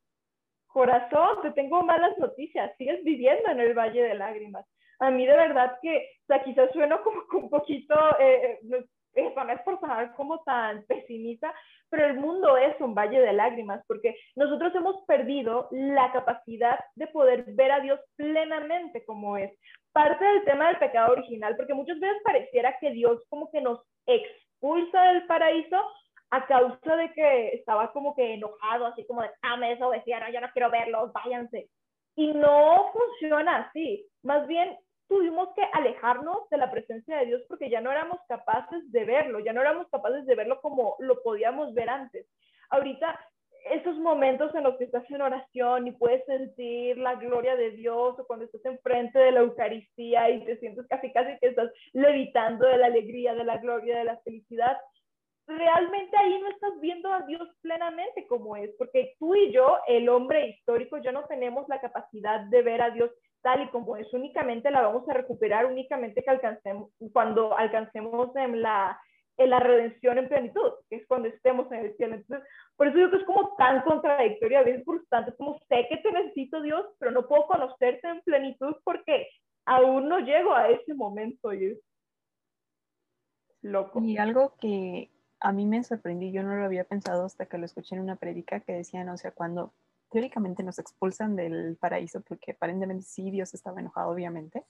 [0.65, 4.65] corazón, te tengo malas noticias, sigues viviendo en el Valle de Lágrimas
[4.99, 8.85] a mí de verdad que, o sea, quizás sueno como un poquito, eh, eh
[9.65, 11.53] por sonar como tan pesimista,
[11.89, 17.07] pero el mundo es un valle de lágrimas porque nosotros hemos perdido la capacidad de
[17.07, 19.51] poder ver a Dios plenamente como es.
[19.91, 23.79] Parte del tema del pecado original, porque muchas veces pareciera que Dios como que nos
[24.05, 25.77] expulsa del paraíso
[26.31, 30.41] a causa de que estaba como que enojado, así como de, ah, me desobedecieron, yo
[30.41, 31.69] no quiero verlos, váyanse.
[32.15, 34.05] Y no funciona así.
[34.21, 34.77] Más bien,
[35.09, 39.39] tuvimos que alejarnos de la presencia de Dios porque ya no éramos capaces de verlo,
[39.39, 42.27] ya no éramos capaces de verlo como lo podíamos ver antes.
[42.69, 43.19] Ahorita,
[43.71, 48.17] esos momentos en los que estás en oración y puedes sentir la gloria de Dios
[48.19, 52.67] o cuando estás enfrente de la Eucaristía y te sientes casi casi que estás levitando
[52.67, 54.77] de la alegría, de la gloria, de la felicidad,
[55.47, 60.07] realmente ahí no estás viendo a Dios plenamente como es, porque tú y yo, el
[60.07, 63.09] hombre histórico, ya no tenemos la capacidad de ver a Dios
[63.41, 68.61] tal y como es, únicamente la vamos a recuperar únicamente que alcancemos, cuando alcancemos en
[68.61, 68.99] la,
[69.37, 72.15] en la redención en plenitud, que es cuando estemos en el cielo.
[72.15, 75.87] Entonces, por eso digo que es como tan contradictorio, a veces frustrante, es como sé
[75.89, 79.27] que te necesito Dios, pero no puedo conocerte en plenitud porque
[79.65, 81.79] aún no llego a ese momento y es
[83.61, 84.01] loco.
[84.01, 87.65] Y algo que a mí me sorprendió, yo no lo había pensado hasta que lo
[87.65, 89.73] escuché en una predica que decían, o sea, cuando
[90.09, 94.65] teóricamente nos expulsan del paraíso porque aparentemente sí, Dios estaba enojado, obviamente.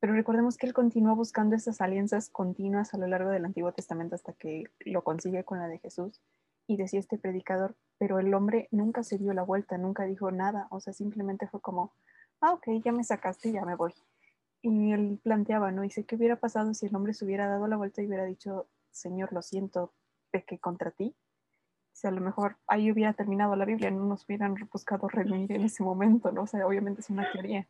[0.00, 4.14] Pero recordemos que él continuó buscando esas alianzas continuas a lo largo del Antiguo Testamento
[4.14, 6.20] hasta que lo consigue con la de Jesús.
[6.68, 10.68] Y decía este predicador, pero el hombre nunca se dio la vuelta, nunca dijo nada,
[10.70, 11.92] o sea, simplemente fue como,
[12.40, 13.94] ah, ok, ya me sacaste, ya me voy.
[14.62, 15.82] Y él planteaba, ¿no?
[15.82, 18.68] Dice, ¿qué hubiera pasado si el hombre se hubiera dado la vuelta y hubiera dicho,
[18.90, 19.92] Señor, lo siento,
[20.30, 21.16] pequé contra ti?
[21.98, 25.62] Si a lo mejor ahí hubiera terminado la Biblia, no nos hubieran buscado reunir en
[25.62, 26.42] ese momento, ¿no?
[26.42, 27.66] O sea, obviamente es una teoría.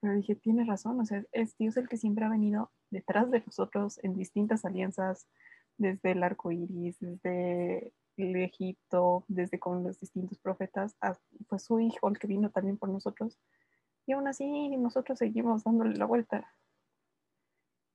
[0.00, 3.44] Pero dije, tiene razón, o sea, es Dios el que siempre ha venido detrás de
[3.46, 5.28] nosotros en distintas alianzas,
[5.78, 10.96] desde el arco iris, desde el Egipto, desde con los distintos profetas,
[11.46, 13.38] fue su hijo el que vino también por nosotros.
[14.06, 16.52] Y aún así nosotros seguimos dándole la vuelta.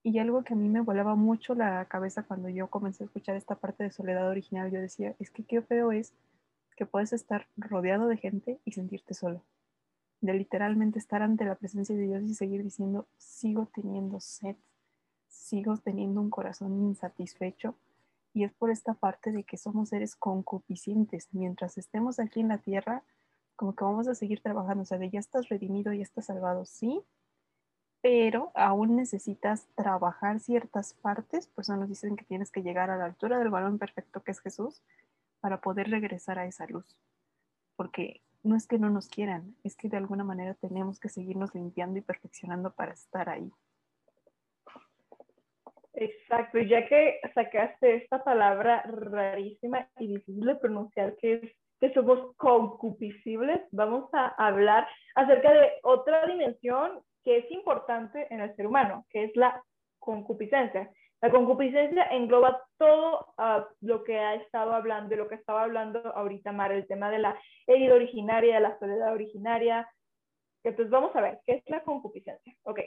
[0.03, 3.35] Y algo que a mí me volaba mucho la cabeza cuando yo comencé a escuchar
[3.35, 6.13] esta parte de soledad original, yo decía, es que qué feo es
[6.75, 9.43] que puedes estar rodeado de gente y sentirte solo.
[10.21, 14.55] De literalmente estar ante la presencia de Dios y seguir diciendo, sigo teniendo sed,
[15.27, 17.75] sigo teniendo un corazón insatisfecho.
[18.33, 21.27] Y es por esta parte de que somos seres concupiscentes.
[21.31, 23.03] Mientras estemos aquí en la tierra,
[23.55, 24.83] como que vamos a seguir trabajando.
[24.83, 27.03] O sea, de ya estás redimido, ya estás salvado, sí,
[28.01, 32.97] pero aún necesitas trabajar ciertas partes, por eso nos dicen que tienes que llegar a
[32.97, 34.81] la altura del balón perfecto que es Jesús
[35.39, 36.97] para poder regresar a esa luz.
[37.75, 41.53] Porque no es que no nos quieran, es que de alguna manera tenemos que seguirnos
[41.53, 43.51] limpiando y perfeccionando para estar ahí.
[45.93, 52.35] Exacto, ya que sacaste esta palabra rarísima y difícil de pronunciar, que es que somos
[52.37, 59.05] concupiscibles, vamos a hablar acerca de otra dimensión que es importante en el ser humano,
[59.09, 59.63] que es la
[59.99, 60.91] concupiscencia.
[61.21, 66.51] La concupiscencia engloba todo ah, lo que ha estado hablando, lo que estaba hablando ahorita
[66.51, 69.89] Mara, el tema de la herida originaria, de la soledad originaria.
[70.63, 72.55] Entonces vamos a ver, ¿qué es la concupiscencia?
[72.63, 72.79] Ok.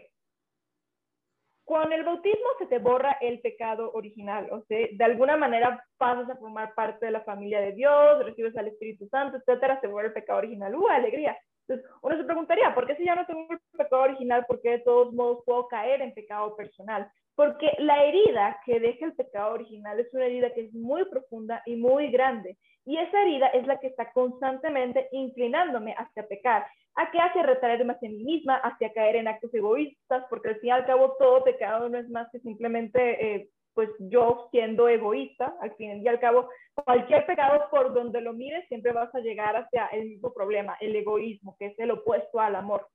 [1.64, 6.28] Con el bautismo se te borra el pecado original, o sea, de alguna manera pasas
[6.28, 10.08] a formar parte de la familia de Dios, recibes al Espíritu Santo, etcétera, se borra
[10.08, 10.74] el pecado original.
[10.74, 11.36] ¡Uh, alegría!
[11.66, 14.72] Entonces, uno se preguntaría, ¿por qué si ya no tengo el pecado original, por qué
[14.72, 17.10] de todos modos puedo caer en pecado personal?
[17.34, 21.62] Porque la herida que deja el pecado original es una herida que es muy profunda
[21.64, 22.58] y muy grande.
[22.84, 26.66] Y esa herida es la que está constantemente inclinándome hacia pecar.
[26.96, 30.24] ¿A qué hace retraerme hacia mí misma, hacia caer en actos egoístas?
[30.30, 33.90] Porque al fin y al cabo todo pecado no es más que simplemente eh, pues
[33.98, 38.92] yo siendo egoísta, al fin y al cabo, cualquier pecado por donde lo mires, siempre
[38.92, 42.86] vas a llegar hacia el mismo problema, el egoísmo, que es el opuesto al amor.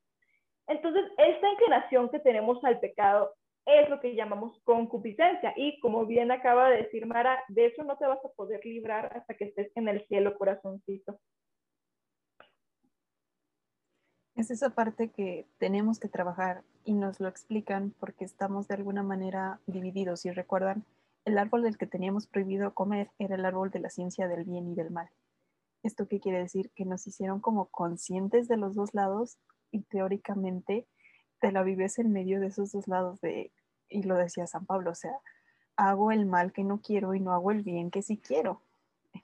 [0.68, 3.34] Entonces, esta inclinación que tenemos al pecado
[3.66, 5.54] es lo que llamamos concupiscencia.
[5.56, 9.12] Y como bien acaba de decir Mara, de eso no te vas a poder librar
[9.18, 11.20] hasta que estés en el cielo, corazoncito.
[14.40, 19.04] Es esa parte que tenemos que trabajar y nos lo explican porque estamos de alguna
[19.04, 20.22] manera divididos.
[20.22, 20.86] Si recuerdan,
[21.26, 24.70] el árbol del que teníamos prohibido comer era el árbol de la ciencia del bien
[24.70, 25.10] y del mal.
[25.84, 26.72] ¿Esto qué quiere decir?
[26.74, 29.40] Que nos hicieron como conscientes de los dos lados
[29.72, 30.88] y teóricamente
[31.42, 33.52] te la vives en medio de esos dos lados de,
[33.90, 35.20] y lo decía San Pablo, o sea,
[35.76, 38.62] hago el mal que no quiero y no hago el bien que sí quiero.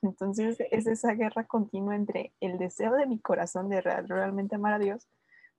[0.01, 4.79] Entonces es esa guerra continua entre el deseo de mi corazón de realmente amar a
[4.79, 5.07] Dios,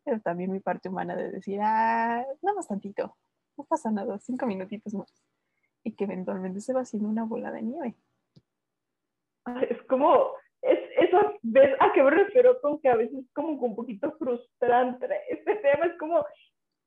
[0.04, 3.16] pero también mi parte humana de decir, ah, nada más tantito,
[3.56, 5.12] no pasa nada, cinco minutitos más.
[5.84, 7.94] Y que eventualmente se va haciendo una bola de nieve.
[9.68, 13.50] Es como, es, eso, ¿ves a qué me refiero con que a veces es como
[13.50, 15.86] un poquito frustrante este tema?
[15.86, 16.24] Es como,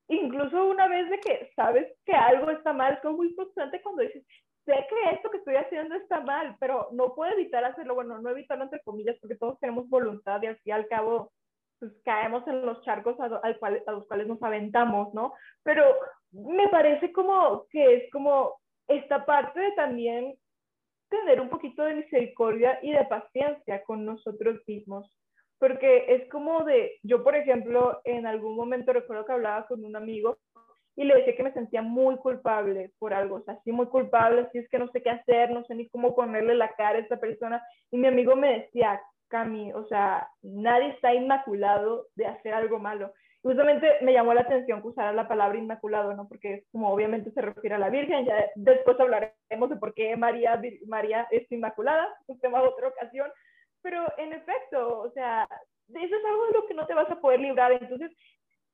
[0.09, 4.01] incluso una vez de que sabes que algo está mal, es como muy frustrante cuando
[4.01, 4.25] dices,
[4.69, 7.95] sé que esto que estoy haciendo está mal, pero no puedo evitar hacerlo.
[7.95, 11.31] Bueno, no evitarlo entre comillas, porque todos tenemos voluntad y al fin y al cabo,
[11.79, 15.33] pues caemos en los charcos a, a los cuales nos aventamos, ¿no?
[15.63, 15.83] Pero
[16.31, 20.35] me parece como que es como esta parte de también
[21.09, 25.11] tener un poquito de misericordia y de paciencia con nosotros mismos.
[25.57, 29.95] Porque es como de, yo por ejemplo, en algún momento recuerdo que hablaba con un
[29.95, 30.37] amigo
[30.95, 34.41] y le decía que me sentía muy culpable por algo, o sea, sí muy culpable,
[34.41, 37.01] así es que no sé qué hacer, no sé ni cómo ponerle la cara a
[37.01, 37.63] esta persona.
[37.91, 43.13] Y mi amigo me decía, Cami, o sea, nadie está inmaculado de hacer algo malo.
[43.41, 46.27] Justamente me llamó la atención que usara la palabra inmaculado, ¿no?
[46.27, 50.17] Porque es como obviamente se refiere a la Virgen, ya después hablaremos de por qué
[50.17, 53.31] María, María es inmaculada, un tema de otra ocasión,
[53.81, 55.47] pero en efecto, o sea,
[55.87, 57.71] eso es algo de lo que no te vas a poder librar.
[57.71, 58.11] Entonces,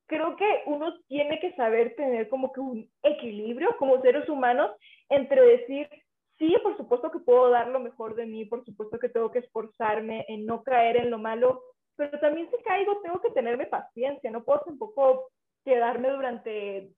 [0.07, 4.71] creo que uno tiene que saber tener como que un equilibrio como seres humanos
[5.09, 5.89] entre decir,
[6.37, 9.39] sí, por supuesto que puedo dar lo mejor de mí, por supuesto que tengo que
[9.39, 11.61] esforzarme en no caer en lo malo,
[11.95, 15.29] pero también si caigo tengo que tenerme paciencia, no puedo tampoco
[15.63, 16.89] quedarme durante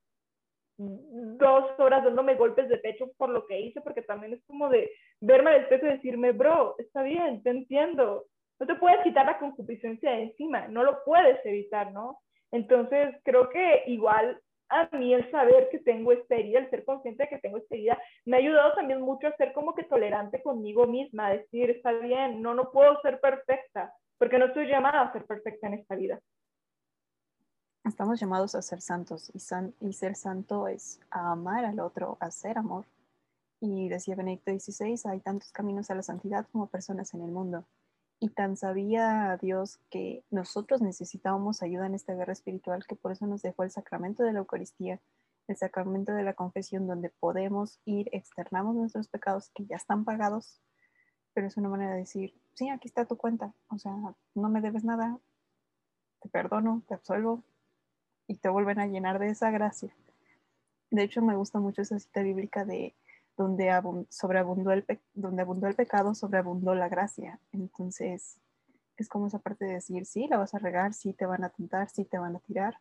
[0.78, 4.92] dos horas dándome golpes de pecho por lo que hice, porque también es como de
[5.22, 8.26] verme al espejo y decirme, bro, está bien, te entiendo,
[8.60, 12.20] no te puedes quitar la concupiscencia de encima, no lo puedes evitar, ¿no?
[12.52, 17.24] Entonces, creo que igual a mí el saber que tengo esta herida, el ser consciente
[17.24, 20.42] de que tengo esta herida, me ha ayudado también mucho a ser como que tolerante
[20.42, 25.02] conmigo misma, a decir, está bien, no, no puedo ser perfecta, porque no estoy llamada
[25.02, 26.20] a ser perfecta en esta vida.
[27.86, 32.30] Estamos llamados a ser santos y, san, y ser santo es amar al otro, a
[32.32, 32.86] ser amor.
[33.62, 37.66] Y decía Benedicto XVI, hay tantos caminos a la santidad como personas en el mundo.
[38.20, 43.28] Y tan sabía Dios que nosotros necesitábamos ayuda en esta guerra espiritual que por eso
[43.28, 45.00] nos dejó el sacramento de la Eucaristía,
[45.48, 50.62] el sacramento de la confesión, donde podemos ir, externamos nuestros pecados que ya están pagados,
[51.34, 53.94] pero es una manera de decir, sí, aquí está tu cuenta, o sea,
[54.34, 55.20] no me debes nada,
[56.22, 57.44] te perdono, te absolvo
[58.28, 59.96] y te vuelven a llenar de esa gracia.
[60.90, 62.96] De hecho, me gusta mucho esa cita bíblica de
[63.38, 63.72] donde,
[64.10, 67.40] sobreabundó el donde abundó el pecado, sobreabundó la gracia.
[67.52, 68.40] Entonces,
[68.98, 71.50] es como esa parte de decir, sí, la vas a regar, sí te van a
[71.50, 72.80] tentar, sí te van a tirar,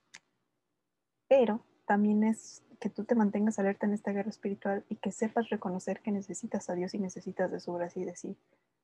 [1.28, 5.48] pero también es que tú te mantengas alerta en esta guerra espiritual y que sepas
[5.50, 8.36] reconocer que necesitas a Dios y necesitas de su gracia y decir,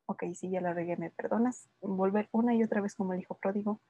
[0.07, 3.35] ok, sí, ya la regué, me perdonas, volver una y otra vez como el hijo
[3.35, 3.81] pródigo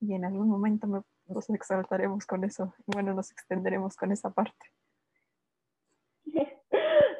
[0.00, 0.86] y en algún momento
[1.26, 4.66] nos exaltaremos con eso, bueno, nos extenderemos con esa parte.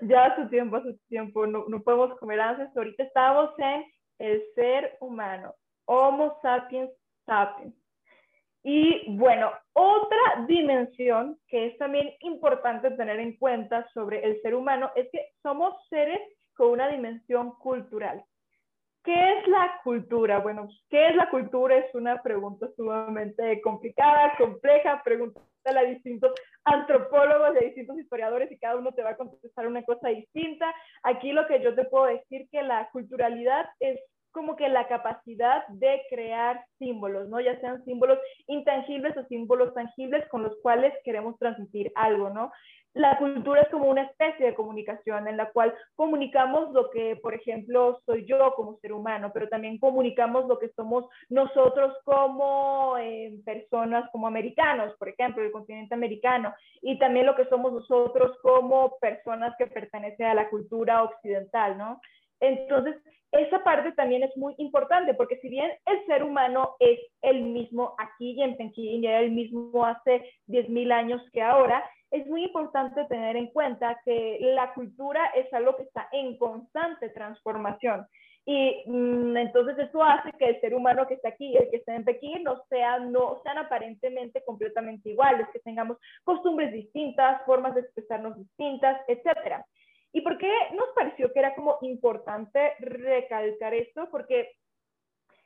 [0.08, 2.76] Ya a su tiempo, a su tiempo, no, no podemos comer antes.
[2.76, 3.84] Ahorita estamos en
[4.18, 5.54] el ser humano,
[5.86, 6.90] Homo sapiens
[7.26, 7.74] sapiens.
[8.62, 14.90] Y bueno, otra dimensión que es también importante tener en cuenta sobre el ser humano
[14.96, 16.20] es que somos seres
[16.54, 18.24] con una dimensión cultural.
[19.04, 20.38] ¿Qué es la cultura?
[20.38, 21.76] Bueno, ¿qué es la cultura?
[21.76, 26.32] Es una pregunta sumamente complicada, compleja, pregunta a distintos
[26.64, 30.74] antropólogos a distintos historiadores y cada uno te va a contestar una cosa distinta.
[31.03, 34.00] Aquí lo que yo te puedo decir que la culturalidad es
[34.35, 37.40] como que la capacidad de crear símbolos, ¿no?
[37.40, 42.50] Ya sean símbolos intangibles o símbolos tangibles con los cuales queremos transmitir algo, ¿no?
[42.94, 47.35] La cultura es como una especie de comunicación en la cual comunicamos lo que, por
[47.35, 53.35] ejemplo, soy yo como ser humano, pero también comunicamos lo que somos nosotros como eh,
[53.44, 58.96] personas, como americanos, por ejemplo, el continente americano, y también lo que somos nosotros como
[59.00, 62.00] personas que pertenecen a la cultura occidental, ¿no?
[62.38, 62.96] Entonces,
[63.33, 67.96] esa parte también es muy importante, porque si bien el ser humano es el mismo
[67.98, 73.05] aquí y en y era el mismo hace 10.000 años que ahora, es muy importante
[73.07, 78.07] tener en cuenta que la cultura es algo que está en constante transformación.
[78.46, 81.79] Y mm, entonces eso hace que el ser humano que está aquí y el que
[81.79, 87.74] está en Pekín no sean, no sean aparentemente completamente iguales, que tengamos costumbres distintas, formas
[87.74, 89.64] de expresarnos distintas, etc.
[90.12, 94.09] ¿Y por qué nos pareció que era como importante recalcar esto?
[94.09, 94.53] Porque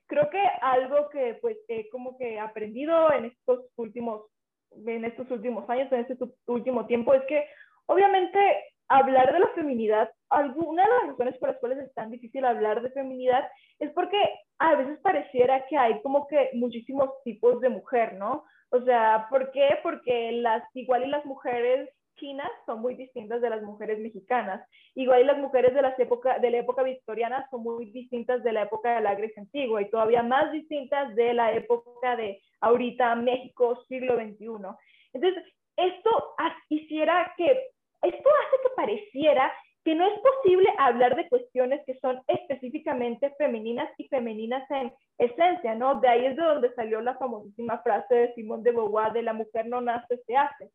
[0.06, 4.26] creo que algo que pues he como que aprendido en estos últimos
[4.72, 7.46] en estos últimos años, en este último tiempo, es que
[7.86, 8.38] obviamente
[8.88, 12.82] hablar de la feminidad, alguna de las razones por las cuales es tan difícil hablar
[12.82, 13.46] de feminidad
[13.78, 14.18] es porque
[14.58, 18.44] a veces pareciera que hay como que muchísimos tipos de mujer, ¿no?
[18.70, 19.78] O sea, ¿por qué?
[19.82, 24.66] Porque las, igual y las mujeres chinas son muy distintas de las mujeres mexicanas.
[24.94, 28.52] Igual y las mujeres de, las época, de la época victoriana son muy distintas de
[28.52, 33.14] la época de la Grecia antigua y todavía más distintas de la época de ahorita
[33.16, 34.46] México, siglo XXI.
[35.12, 35.44] Entonces,
[35.76, 36.34] esto
[36.68, 37.46] hiciera que,
[38.02, 39.52] esto hace que pareciera
[39.84, 45.74] que no es posible hablar de cuestiones que son específicamente femeninas y femeninas en esencia,
[45.74, 46.00] ¿no?
[46.00, 49.32] De ahí es de donde salió la famosísima frase de Simón de Beauvoir de la
[49.32, 50.70] mujer no nace, se hace.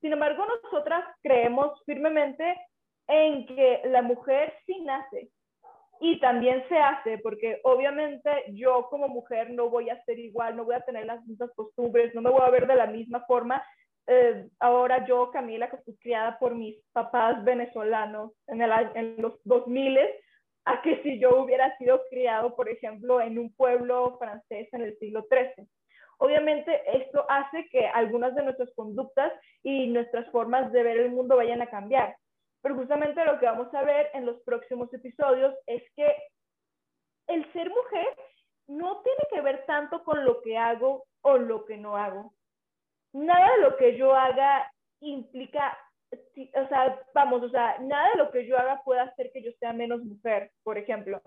[0.00, 2.56] Sin embargo, nosotras creemos firmemente
[3.08, 5.30] en que la mujer sí nace
[6.00, 10.64] y también se hace, porque obviamente yo como mujer no voy a ser igual, no
[10.64, 13.62] voy a tener las mismas costumbres, no me voy a ver de la misma forma.
[14.06, 19.34] Eh, ahora yo, Camila, que fui criada por mis papás venezolanos en, el, en los
[19.44, 19.98] 2000,
[20.66, 24.98] a que si yo hubiera sido criado, por ejemplo, en un pueblo francés en el
[24.98, 25.66] siglo XIII.
[26.18, 29.32] Obviamente esto hace que algunas de nuestras conductas
[29.62, 32.16] y nuestras formas de ver el mundo vayan a cambiar.
[32.66, 36.12] Pero justamente lo que vamos a ver en los próximos episodios es que
[37.28, 38.08] el ser mujer
[38.66, 42.34] no tiene que ver tanto con lo que hago o lo que no hago.
[43.12, 45.78] Nada de lo que yo haga implica
[46.10, 49.52] o sea, vamos, o sea, nada de lo que yo haga puede hacer que yo
[49.60, 51.22] sea menos mujer, por ejemplo,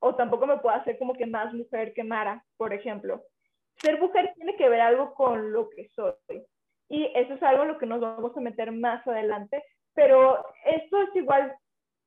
[0.00, 3.22] o tampoco me puede hacer como que más mujer que Mara, por ejemplo.
[3.76, 6.44] Ser mujer tiene que ver algo con lo que soy.
[6.88, 9.62] Y eso es algo en lo que nos vamos a meter más adelante,
[9.94, 11.54] pero esto es igual,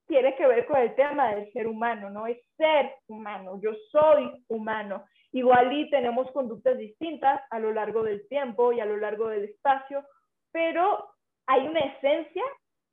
[0.08, 2.28] tiene que ver con el tema del ser humano, ¿no?
[2.28, 5.06] Es ser humano, yo soy humano.
[5.32, 9.46] Igual y tenemos conductas distintas a lo largo del tiempo y a lo largo del
[9.46, 10.06] espacio,
[10.52, 11.10] pero
[11.48, 12.44] hay una esencia,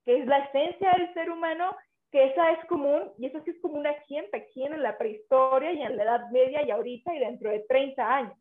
[0.04, 1.76] que es la esencia del ser humano,
[2.10, 5.72] que esa es común, y esa sí es común aquí en Pekín, en la prehistoria
[5.72, 8.34] y en la Edad Media y ahorita y dentro de 30 años.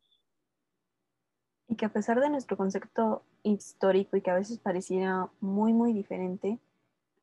[1.70, 5.94] Y que a pesar de nuestro concepto histórico y que a veces pareciera muy, muy
[5.94, 6.60] diferente,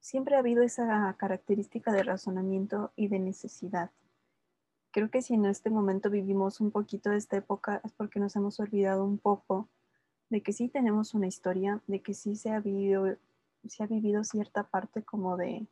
[0.00, 3.90] siempre ha habido esa característica de razonamiento y de necesidad.
[4.92, 8.36] Creo que si en este momento vivimos un poquito de esta época es porque nos
[8.36, 9.68] hemos olvidado un poco
[10.30, 13.16] de que sí tenemos una historia, de que sí se ha vivido,
[13.66, 15.66] se ha vivido cierta parte como de,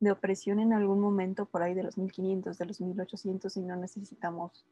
[0.00, 3.76] de opresión en algún momento por ahí de los 1500, de los 1800 y no
[3.76, 4.64] necesitamos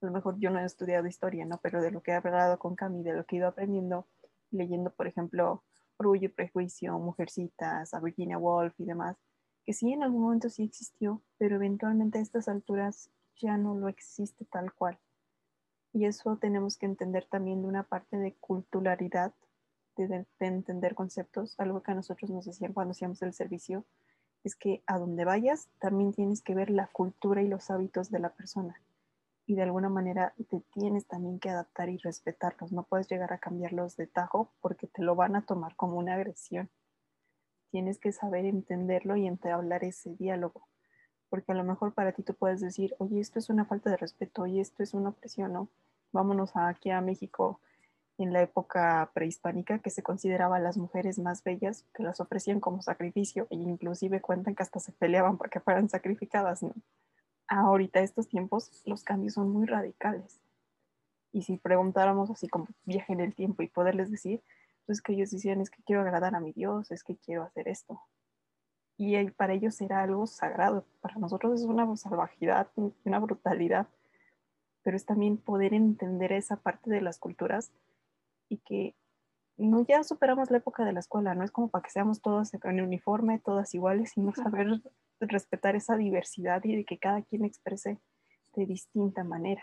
[0.00, 1.58] a lo mejor yo no he estudiado historia, ¿no?
[1.58, 4.06] Pero de lo que he hablado con Cami, de lo que he ido aprendiendo,
[4.50, 5.64] leyendo, por ejemplo,
[5.96, 9.16] Orgullo y Prejuicio, Mujercitas, a Virginia Woolf y demás,
[9.64, 13.88] que sí en algún momento sí existió, pero eventualmente a estas alturas ya no lo
[13.88, 14.98] existe tal cual.
[15.92, 19.34] Y eso tenemos que entender también de una parte de culturalidad,
[19.96, 23.84] de, de, entender conceptos, algo que a nosotros nos decían cuando hacíamos el servicio,
[24.44, 28.20] es que a donde vayas también tienes que ver la cultura y los hábitos de
[28.20, 28.80] la persona
[29.48, 32.70] y de alguna manera te tienes también que adaptar y respetarlos.
[32.70, 36.14] No puedes llegar a cambiarlos de tajo porque te lo van a tomar como una
[36.14, 36.68] agresión.
[37.70, 40.68] Tienes que saber entenderlo y entablar ese diálogo.
[41.30, 43.96] Porque a lo mejor para ti tú puedes decir, oye, esto es una falta de
[43.96, 45.68] respeto, oye, esto es una opresión, ¿no?
[46.12, 47.58] Vámonos aquí a México
[48.18, 52.82] en la época prehispánica que se consideraba las mujeres más bellas, que las ofrecían como
[52.82, 56.74] sacrificio e inclusive cuentan que hasta se peleaban para que fueran sacrificadas, ¿no?
[57.48, 60.40] Ahorita estos tiempos los cambios son muy radicales.
[61.32, 64.42] Y si preguntáramos así como viaje en el tiempo y poderles decir,
[64.86, 67.68] pues que ellos decían es que quiero agradar a mi Dios, es que quiero hacer
[67.68, 68.00] esto.
[68.96, 70.84] Y para ellos era algo sagrado.
[71.00, 72.68] Para nosotros es una salvajidad,
[73.04, 73.86] una brutalidad.
[74.82, 77.70] Pero es también poder entender esa parte de las culturas
[78.48, 78.96] y que
[79.56, 82.54] no ya superamos la época de la escuela, no es como para que seamos todos
[82.54, 84.80] en uniforme, todas iguales, sino saber
[85.20, 87.98] respetar esa diversidad y de que cada quien exprese
[88.54, 89.62] de distinta manera.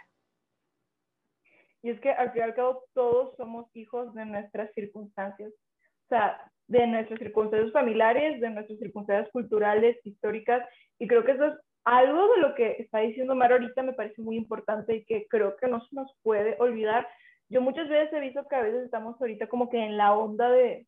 [1.81, 6.07] Y es que al fin y al cabo todos somos hijos de nuestras circunstancias, o
[6.09, 11.53] sea, de nuestras circunstancias familiares, de nuestras circunstancias culturales, históricas, y creo que eso es
[11.83, 15.55] algo de lo que está diciendo Mar ahorita me parece muy importante y que creo
[15.57, 17.07] que no se nos puede olvidar.
[17.49, 20.49] Yo muchas veces he visto que a veces estamos ahorita como que en la onda
[20.49, 20.87] de,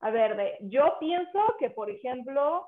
[0.00, 2.66] a ver, de, yo pienso que, por ejemplo,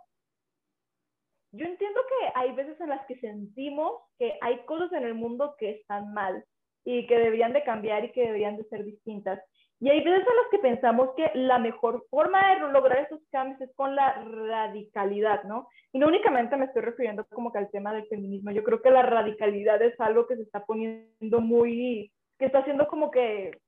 [1.57, 5.55] yo entiendo que hay veces en las que sentimos que hay cosas en el mundo
[5.59, 6.45] que están mal
[6.85, 9.41] y que deberían de cambiar y que deberían de ser distintas.
[9.81, 13.61] Y hay veces en las que pensamos que la mejor forma de lograr esos cambios
[13.61, 15.69] es con la radicalidad, ¿no?
[15.93, 18.91] Y no únicamente me estoy refiriendo como que al tema del feminismo, yo creo que
[18.91, 23.61] la radicalidad es algo que se está poniendo muy, que está haciendo como que,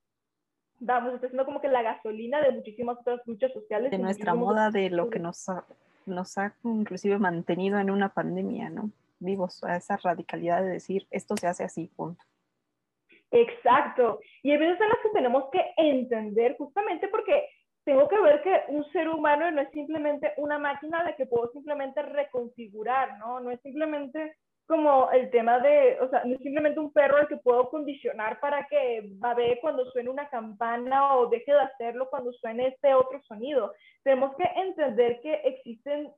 [0.78, 3.90] vamos, está haciendo como que la gasolina de muchísimas otras luchas sociales.
[3.90, 5.48] De nuestra moda, de lo que nos
[6.06, 8.90] nos ha inclusive mantenido en una pandemia, ¿no?
[9.18, 12.22] Vivos a esa radicalidad de decir, esto se hace así, punto.
[13.30, 14.20] Exacto.
[14.42, 17.48] Y hay veces en las que tenemos que entender justamente porque
[17.84, 21.50] tengo que ver que un ser humano no es simplemente una máquina de que puedo
[21.52, 23.40] simplemente reconfigurar, ¿no?
[23.40, 24.36] No es simplemente
[24.66, 28.40] como el tema de, o sea, no es simplemente un perro al que puedo condicionar
[28.40, 33.22] para que babe cuando suene una campana o deje de hacerlo cuando suene este otro
[33.22, 33.72] sonido.
[34.02, 36.12] Tenemos que entender que existen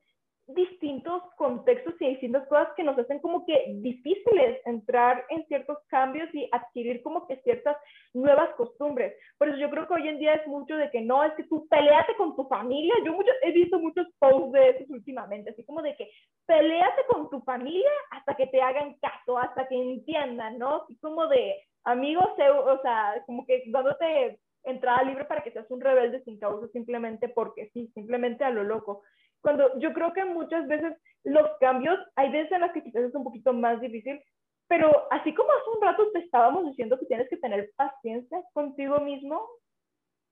[0.49, 6.29] distintos contextos y distintas cosas que nos hacen como que difíciles entrar en ciertos cambios
[6.35, 7.77] y adquirir como que ciertas
[8.15, 9.15] nuevas costumbres.
[9.37, 11.45] Por eso yo creo que hoy en día es mucho de que no, es que
[11.45, 12.95] tú peleate con tu familia.
[13.05, 16.11] Yo mucho, he visto muchos posts de esos últimamente, así como de que
[16.47, 20.83] peleate con tu familia hasta que te hagan caso, hasta que entiendan, ¿no?
[20.85, 25.81] Así como de amigos, o sea, como que dándote entrada libre para que seas un
[25.81, 29.03] rebelde sin causa simplemente porque sí, simplemente a lo loco
[29.41, 33.15] cuando yo creo que muchas veces los cambios, hay veces en las que quizás es
[33.15, 34.21] un poquito más difícil,
[34.69, 39.01] pero así como hace un rato te estábamos diciendo que tienes que tener paciencia contigo
[39.01, 39.49] mismo,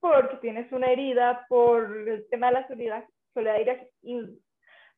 [0.00, 3.04] porque tienes una herida por el tema de la soledad,
[3.34, 3.78] soledad,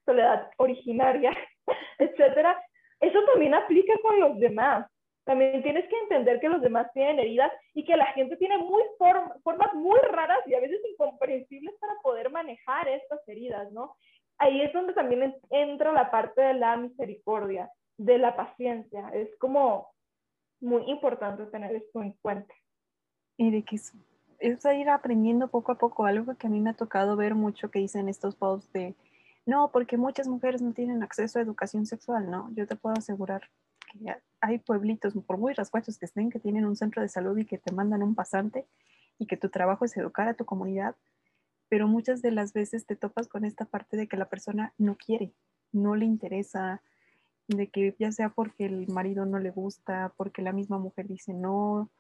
[0.05, 1.33] soledad originaria,
[1.99, 2.61] etcétera,
[3.01, 4.87] eso también aplica con los demás.
[5.29, 8.83] También tienes que entender que los demás tienen heridas y que la gente tiene muy
[8.97, 13.95] formas muy raras y a veces incomprensibles para poder manejar estas heridas, ¿no?
[14.39, 19.11] Ahí es donde también entra la parte de la misericordia, de la paciencia.
[19.13, 19.91] Es como
[20.63, 22.55] muy importante tener esto en cuenta.
[23.37, 23.93] Y de que es,
[24.39, 27.71] es ir aprendiendo poco a poco, algo que a mí me ha tocado ver mucho
[27.71, 28.95] que dicen estos posts de,
[29.45, 32.49] no, porque muchas mujeres no tienen acceso a educación sexual, ¿no?
[32.55, 33.43] Yo te puedo asegurar
[33.89, 37.45] que hay pueblitos, por muy rascuachos que estén, que tienen un centro de salud y
[37.45, 38.67] que te mandan un pasante
[39.19, 40.95] y que tu trabajo es educar a tu comunidad,
[41.69, 44.97] pero muchas de las veces te topas con esta parte de que la persona no
[44.97, 45.33] quiere,
[45.73, 46.83] no le interesa,
[47.49, 51.35] de que ya sea porque el marido no le gusta, porque la misma mujer dice
[51.35, 51.91] no,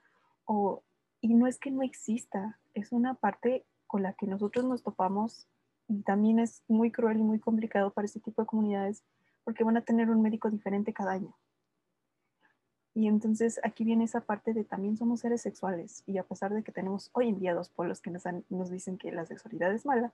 [0.45, 0.83] o,
[1.21, 5.47] y no es que no exista, es una parte con la que nosotros nos topamos
[5.89, 9.03] y también es muy cruel y muy complicado para este tipo de comunidades
[9.45, 11.35] porque van a tener un médico diferente cada año.
[12.99, 16.65] Y entonces aquí viene esa parte de también somos seres sexuales y a pesar de
[16.65, 19.87] que tenemos hoy en día dos pueblos que nos, nos dicen que la sexualidad es
[19.87, 20.13] mala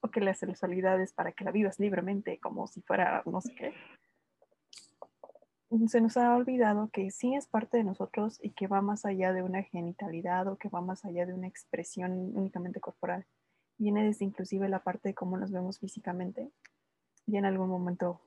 [0.00, 3.52] o que la sexualidad es para que la vivas libremente como si fuera no sé
[3.56, 3.74] qué,
[5.88, 9.32] se nos ha olvidado que sí es parte de nosotros y que va más allá
[9.32, 13.26] de una genitalidad o que va más allá de una expresión únicamente corporal.
[13.76, 16.48] Viene desde inclusive la parte de cómo nos vemos físicamente
[17.26, 18.20] y en algún momento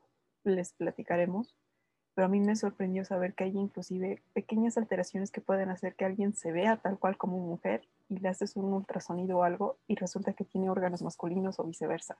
[0.43, 1.56] les platicaremos
[2.14, 6.05] pero a mí me sorprendió saber que hay inclusive pequeñas alteraciones que pueden hacer que
[6.05, 9.95] alguien se vea tal cual como mujer y le haces un ultrasonido o algo y
[9.95, 12.18] resulta que tiene órganos masculinos o viceversa.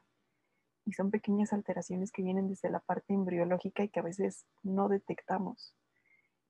[0.86, 4.90] Y son pequeñas alteraciones que vienen desde la parte embriológica y que a veces no
[4.90, 5.76] detectamos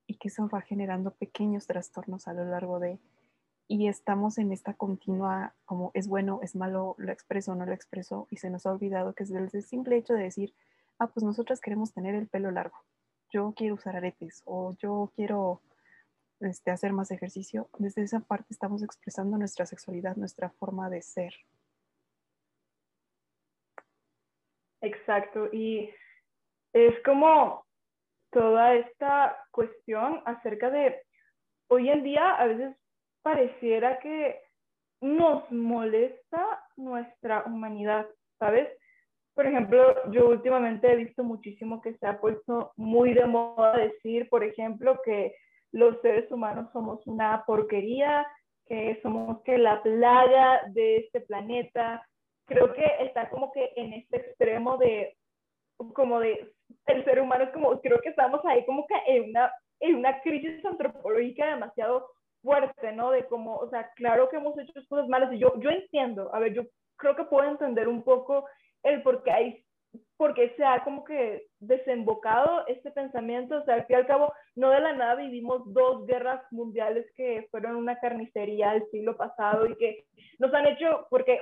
[0.06, 2.98] y que eso va generando pequeños trastornos a lo largo de
[3.66, 8.26] y estamos en esta continua como es bueno, es malo, lo expreso no lo expreso
[8.30, 10.54] y se nos ha olvidado que es el simple hecho de decir,
[10.98, 12.76] ah, pues nosotras queremos tener el pelo largo
[13.34, 15.60] yo quiero usar aretes o yo quiero
[16.38, 21.34] este, hacer más ejercicio, desde esa parte estamos expresando nuestra sexualidad, nuestra forma de ser.
[24.80, 25.90] Exacto, y
[26.72, 27.66] es como
[28.30, 31.02] toda esta cuestión acerca de,
[31.68, 32.76] hoy en día a veces
[33.22, 34.40] pareciera que
[35.00, 38.06] nos molesta nuestra humanidad,
[38.38, 38.68] ¿sabes?
[39.34, 44.28] Por ejemplo, yo últimamente he visto muchísimo que se ha puesto muy de moda decir,
[44.28, 45.34] por ejemplo, que
[45.72, 48.26] los seres humanos somos una porquería,
[48.66, 52.06] que somos que la plaga de este planeta.
[52.46, 55.16] Creo que está como que en este extremo de,
[55.94, 56.52] como de,
[56.86, 60.20] el ser humano es como, creo que estamos ahí como que en una, en una
[60.20, 62.08] crisis antropológica demasiado
[62.40, 63.10] fuerte, ¿no?
[63.10, 66.38] De como, o sea, claro que hemos hecho cosas malas y yo, yo entiendo, a
[66.38, 66.62] ver, yo
[66.96, 68.46] creo que puedo entender un poco
[68.84, 69.64] el por qué hay
[70.16, 74.32] porque se ha como que desembocado este pensamiento, o sea, al fin y al cabo,
[74.54, 79.66] no de la nada vivimos dos guerras mundiales que fueron una carnicería del siglo pasado
[79.66, 80.04] y que
[80.38, 81.40] nos han hecho, porque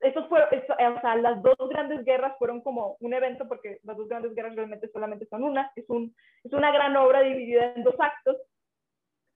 [0.00, 4.08] estos fueron, o sea, las dos grandes guerras fueron como un evento, porque las dos
[4.08, 7.96] grandes guerras realmente solamente son una, es, un, es una gran obra dividida en dos
[7.98, 8.36] actos,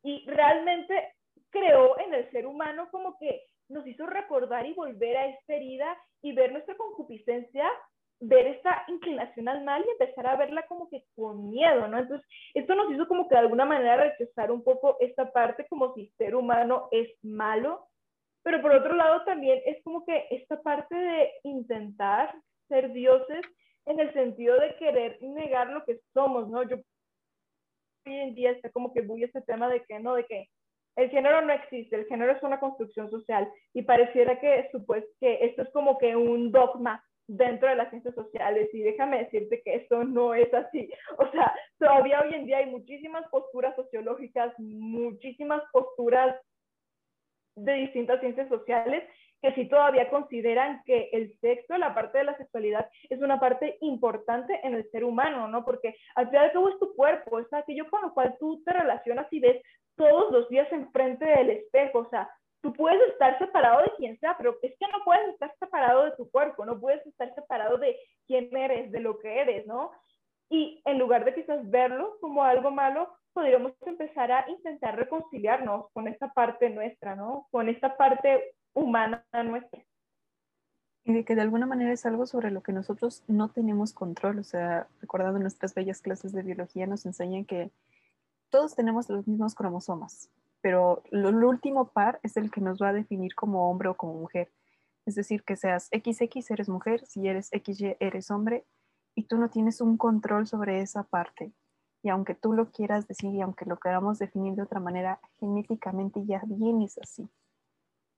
[0.03, 1.15] y realmente
[1.51, 5.97] creó en el ser humano como que nos hizo recordar y volver a esta herida
[6.23, 7.69] y ver nuestra concupiscencia,
[8.21, 11.99] ver esta inclinación al mal y empezar a verla como que con miedo, ¿no?
[11.99, 15.95] Entonces, esto nos hizo como que de alguna manera rechazar un poco esta parte como
[15.95, 17.87] si ser humano es malo,
[18.43, 22.35] pero por otro lado también es como que esta parte de intentar
[22.69, 23.45] ser dioses
[23.87, 26.63] en el sentido de querer negar lo que somos, ¿no?
[26.63, 26.77] Yo
[28.07, 30.15] hoy en día está como que muy ese tema de que, ¿no?
[30.15, 30.49] De que
[30.99, 35.45] el género no existe, el género es una construcción social y pareciera que, pues, que
[35.45, 39.77] esto es como que un dogma dentro de las ciencias sociales y déjame decirte que
[39.77, 40.91] esto no es así.
[41.19, 46.35] O sea, todavía hoy en día hay muchísimas posturas sociológicas, muchísimas posturas
[47.55, 49.05] de distintas ciencias sociales
[49.41, 53.79] que sí todavía consideran que el sexo, la parte de la sexualidad, es una parte
[53.81, 55.65] importante en el ser humano, ¿no?
[55.65, 58.73] Porque al final de todo es tu cuerpo, es aquello con lo cual tú te
[58.73, 59.63] relacionas y ves
[59.99, 62.31] todos los días enfrente del espejo, o sea,
[62.63, 66.13] tú puedes estar separado de quien sea, pero es que no puedes estar separado de
[66.13, 69.93] tu cuerpo, no puedes estar separado de quién eres, de lo que eres, ¿no?
[70.49, 76.09] Y en lugar de quizás verlo como algo malo, podríamos empezar a intentar reconciliarnos con
[76.09, 77.47] esta parte nuestra, ¿no?
[77.51, 79.83] Con esta parte humana nuestra.
[81.05, 84.41] Y de que de alguna manera es algo sobre lo que nosotros no tenemos control,
[84.41, 87.71] o sea, recordando nuestras bellas clases de biología, nos enseñan que
[88.51, 90.31] todos tenemos los mismos cromosomas,
[90.61, 94.15] pero lo, último par es el que nos va a definir como hombre o como
[94.15, 94.51] mujer.
[95.07, 98.67] Es decir, que seas XX eres mujer, si eres XY eres hombre,
[99.15, 101.53] y tú no tienes un control sobre esa parte.
[102.03, 106.25] Y aunque tú lo quieras decir y aunque lo queramos definir de otra manera, genéticamente
[106.25, 107.29] ya vienes así.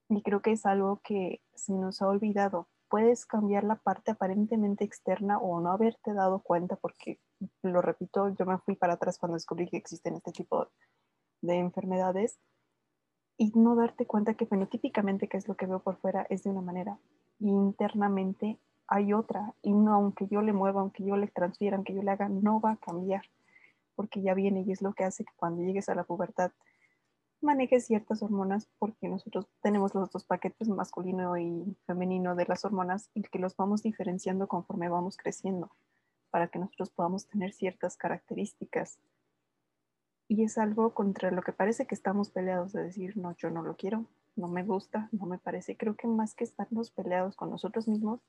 [0.09, 2.67] Y creo que es algo que se nos ha olvidado.
[2.89, 7.19] Puedes cambiar la parte aparentemente externa o no haberte dado cuenta porque,
[7.63, 10.67] lo repito, yo me fui para atrás cuando descubrí que existen este tipo
[11.41, 12.39] de enfermedades.
[13.37, 16.51] Y no darte cuenta que fenotípicamente, que es lo que veo por fuera, es de
[16.51, 16.99] una manera
[17.39, 19.55] y internamente hay otra.
[19.63, 22.59] Y no aunque yo le mueva, aunque yo le transfiera, aunque yo le haga, no
[22.61, 23.23] va a cambiar
[23.95, 26.51] porque ya viene y es lo que hace que cuando llegues a la pubertad
[27.41, 33.09] manejes ciertas hormonas porque nosotros tenemos los dos paquetes masculino y femenino de las hormonas
[33.13, 35.71] y que los vamos diferenciando conforme vamos creciendo
[36.31, 38.99] para que nosotros podamos tener ciertas características.
[40.27, 43.61] Y es algo contra lo que parece que estamos peleados de decir, no, yo no
[43.61, 44.05] lo quiero,
[44.35, 45.75] no me gusta, no me parece.
[45.75, 48.21] Creo que más que estarnos peleados con nosotros mismos,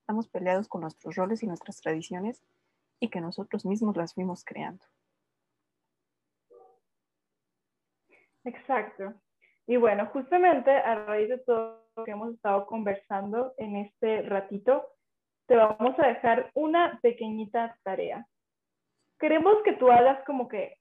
[0.00, 2.42] estamos peleados con nuestros roles y nuestras tradiciones
[3.00, 4.84] y que nosotros mismos las fuimos creando.
[8.44, 9.14] Exacto.
[9.66, 14.93] Y bueno, justamente a raíz de todo lo que hemos estado conversando en este ratito,
[15.46, 18.26] te vamos a dejar una pequeñita tarea.
[19.18, 20.76] Queremos que tú hagas como que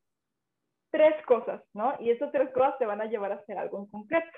[0.91, 1.95] tres cosas, ¿no?
[1.99, 4.37] Y esas tres cosas te van a llevar a hacer algo en concreto.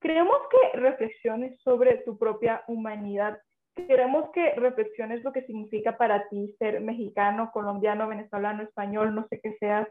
[0.00, 3.38] Queremos que reflexiones sobre tu propia humanidad.
[3.74, 9.40] Queremos que reflexiones lo que significa para ti ser mexicano, colombiano, venezolano, español, no sé
[9.42, 9.88] qué seas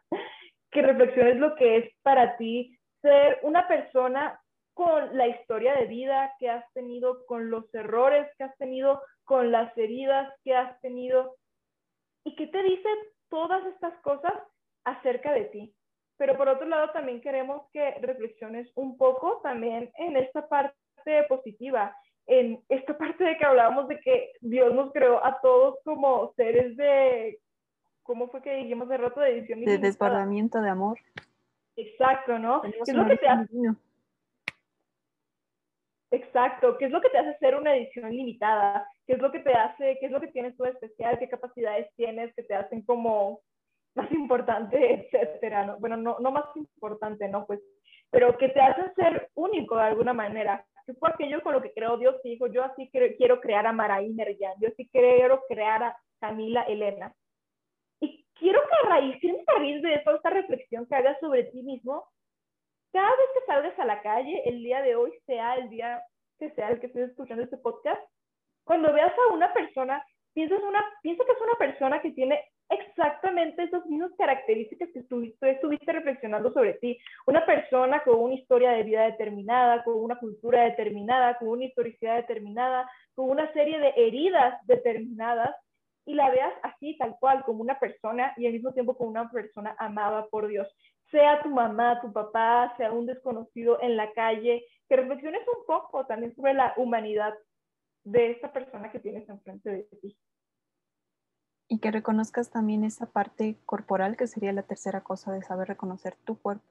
[0.72, 4.40] que reflexiones lo que es para ti ser una persona
[4.74, 9.52] con la historia de vida que has tenido, con los errores que has tenido, con
[9.52, 11.36] las heridas que has tenido.
[12.24, 12.96] ¿Y qué te dicen
[13.30, 14.34] todas estas cosas
[14.86, 15.76] acerca de ti?
[16.18, 20.74] Pero por otro lado, también queremos que reflexiones un poco también en esta parte
[21.28, 26.34] positiva, en esta parte de que hablábamos de que Dios nos creó a todos como
[26.36, 27.40] seres de
[28.02, 29.64] ¿cómo fue que dijimos de rato de edición?
[29.64, 30.98] De desbordamiento de amor.
[31.76, 32.64] Exacto, ¿no?
[32.64, 33.54] ¿Qué es lo que te hace?
[36.10, 38.88] Exacto, ¿qué es lo que te hace ser una edición limitada?
[39.10, 41.18] ¿Qué es lo que te hace, qué es lo que tienes tú especial?
[41.18, 43.42] ¿Qué capacidades tienes que te hacen como
[43.96, 45.66] más importante, etcétera?
[45.66, 45.80] ¿no?
[45.80, 47.48] Bueno, no, no más importante, ¿no?
[47.48, 47.60] Pues,
[48.12, 50.64] pero que te hacen ser único de alguna manera.
[50.86, 53.74] Que fue aquello con lo que creó Dios y dijo, yo así quiero crear a
[53.74, 57.12] Maraí Meryan, yo así quiero crear a Camila Elena
[58.40, 59.16] quiero que a raíz,
[59.48, 62.08] a raíz de toda esta reflexión que hagas sobre ti mismo,
[62.92, 66.02] cada vez que salgas a la calle, el día de hoy sea el día
[66.40, 68.02] que sea el que estés escuchando este podcast,
[68.70, 72.40] cuando veas a una persona, piensas una, piensa que es una persona que tiene
[72.70, 76.96] exactamente esas mismas características que estuviste, estuviste reflexionando sobre ti.
[77.26, 82.18] Una persona con una historia de vida determinada, con una cultura determinada, con una historicidad
[82.18, 85.56] determinada, con una serie de heridas determinadas
[86.06, 89.32] y la veas así, tal cual, como una persona y al mismo tiempo como una
[89.32, 90.68] persona amada por Dios.
[91.10, 96.06] Sea tu mamá, tu papá, sea un desconocido en la calle, que reflexiones un poco
[96.06, 97.34] también sobre la humanidad
[98.04, 100.18] de esta persona que tienes enfrente de ti.
[101.68, 106.16] Y que reconozcas también esa parte corporal, que sería la tercera cosa de saber reconocer
[106.26, 106.66] tu cuerpo.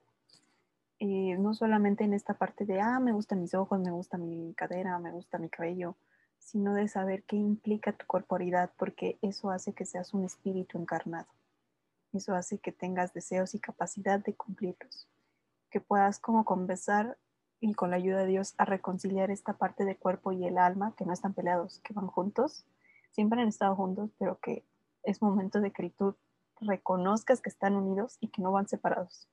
[0.98, 4.52] Eh, no solamente en esta parte de, ah, me gustan mis ojos, me gusta mi
[4.54, 5.96] cadera, me gusta mi cabello,
[6.38, 11.28] sino de saber qué implica tu corporidad, porque eso hace que seas un espíritu encarnado.
[12.12, 15.08] Eso hace que tengas deseos y capacidad de cumplirlos.
[15.70, 17.16] Que puedas como conversar
[17.60, 20.94] y con la ayuda de Dios a reconciliar esta parte de cuerpo y el alma,
[20.96, 22.64] que no están peleados, que van juntos,
[23.10, 24.64] siempre han estado juntos, pero que
[25.02, 26.16] es momento de que tú
[26.60, 29.28] reconozcas que están unidos y que no van separados.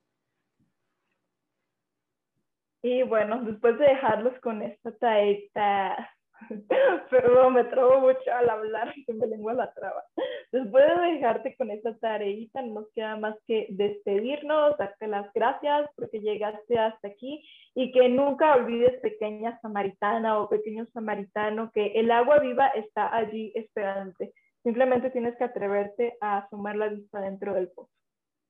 [2.82, 6.15] Y bueno, después de dejarlos con esta taeta
[7.10, 10.04] Perdón, me trabo mucho al hablar, se me lengua la traba.
[10.52, 15.88] Después de dejarte con esta tareita, no nos queda más que despedirnos, darte las gracias
[15.96, 22.10] porque llegaste hasta aquí y que nunca olvides, pequeña samaritana o pequeño samaritano, que el
[22.10, 24.32] agua viva está allí esperante.
[24.62, 27.90] Simplemente tienes que atreverte a asomar la vista dentro del pozo.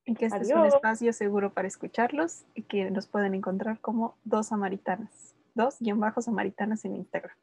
[0.04, 4.16] Y que este es un espacio seguro para escucharlos y que nos pueden encontrar como
[4.22, 7.36] dos samaritanas, dos guion bajo samaritanas en Instagram.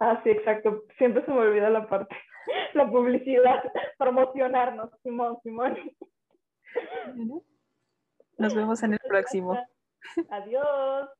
[0.00, 0.84] Ah, sí, exacto.
[0.96, 2.16] Siempre se me olvida la parte,
[2.74, 3.62] la publicidad,
[3.98, 5.76] promocionarnos, Simón, Simón.
[8.38, 9.58] Nos vemos en el próximo.
[10.30, 11.10] Adiós.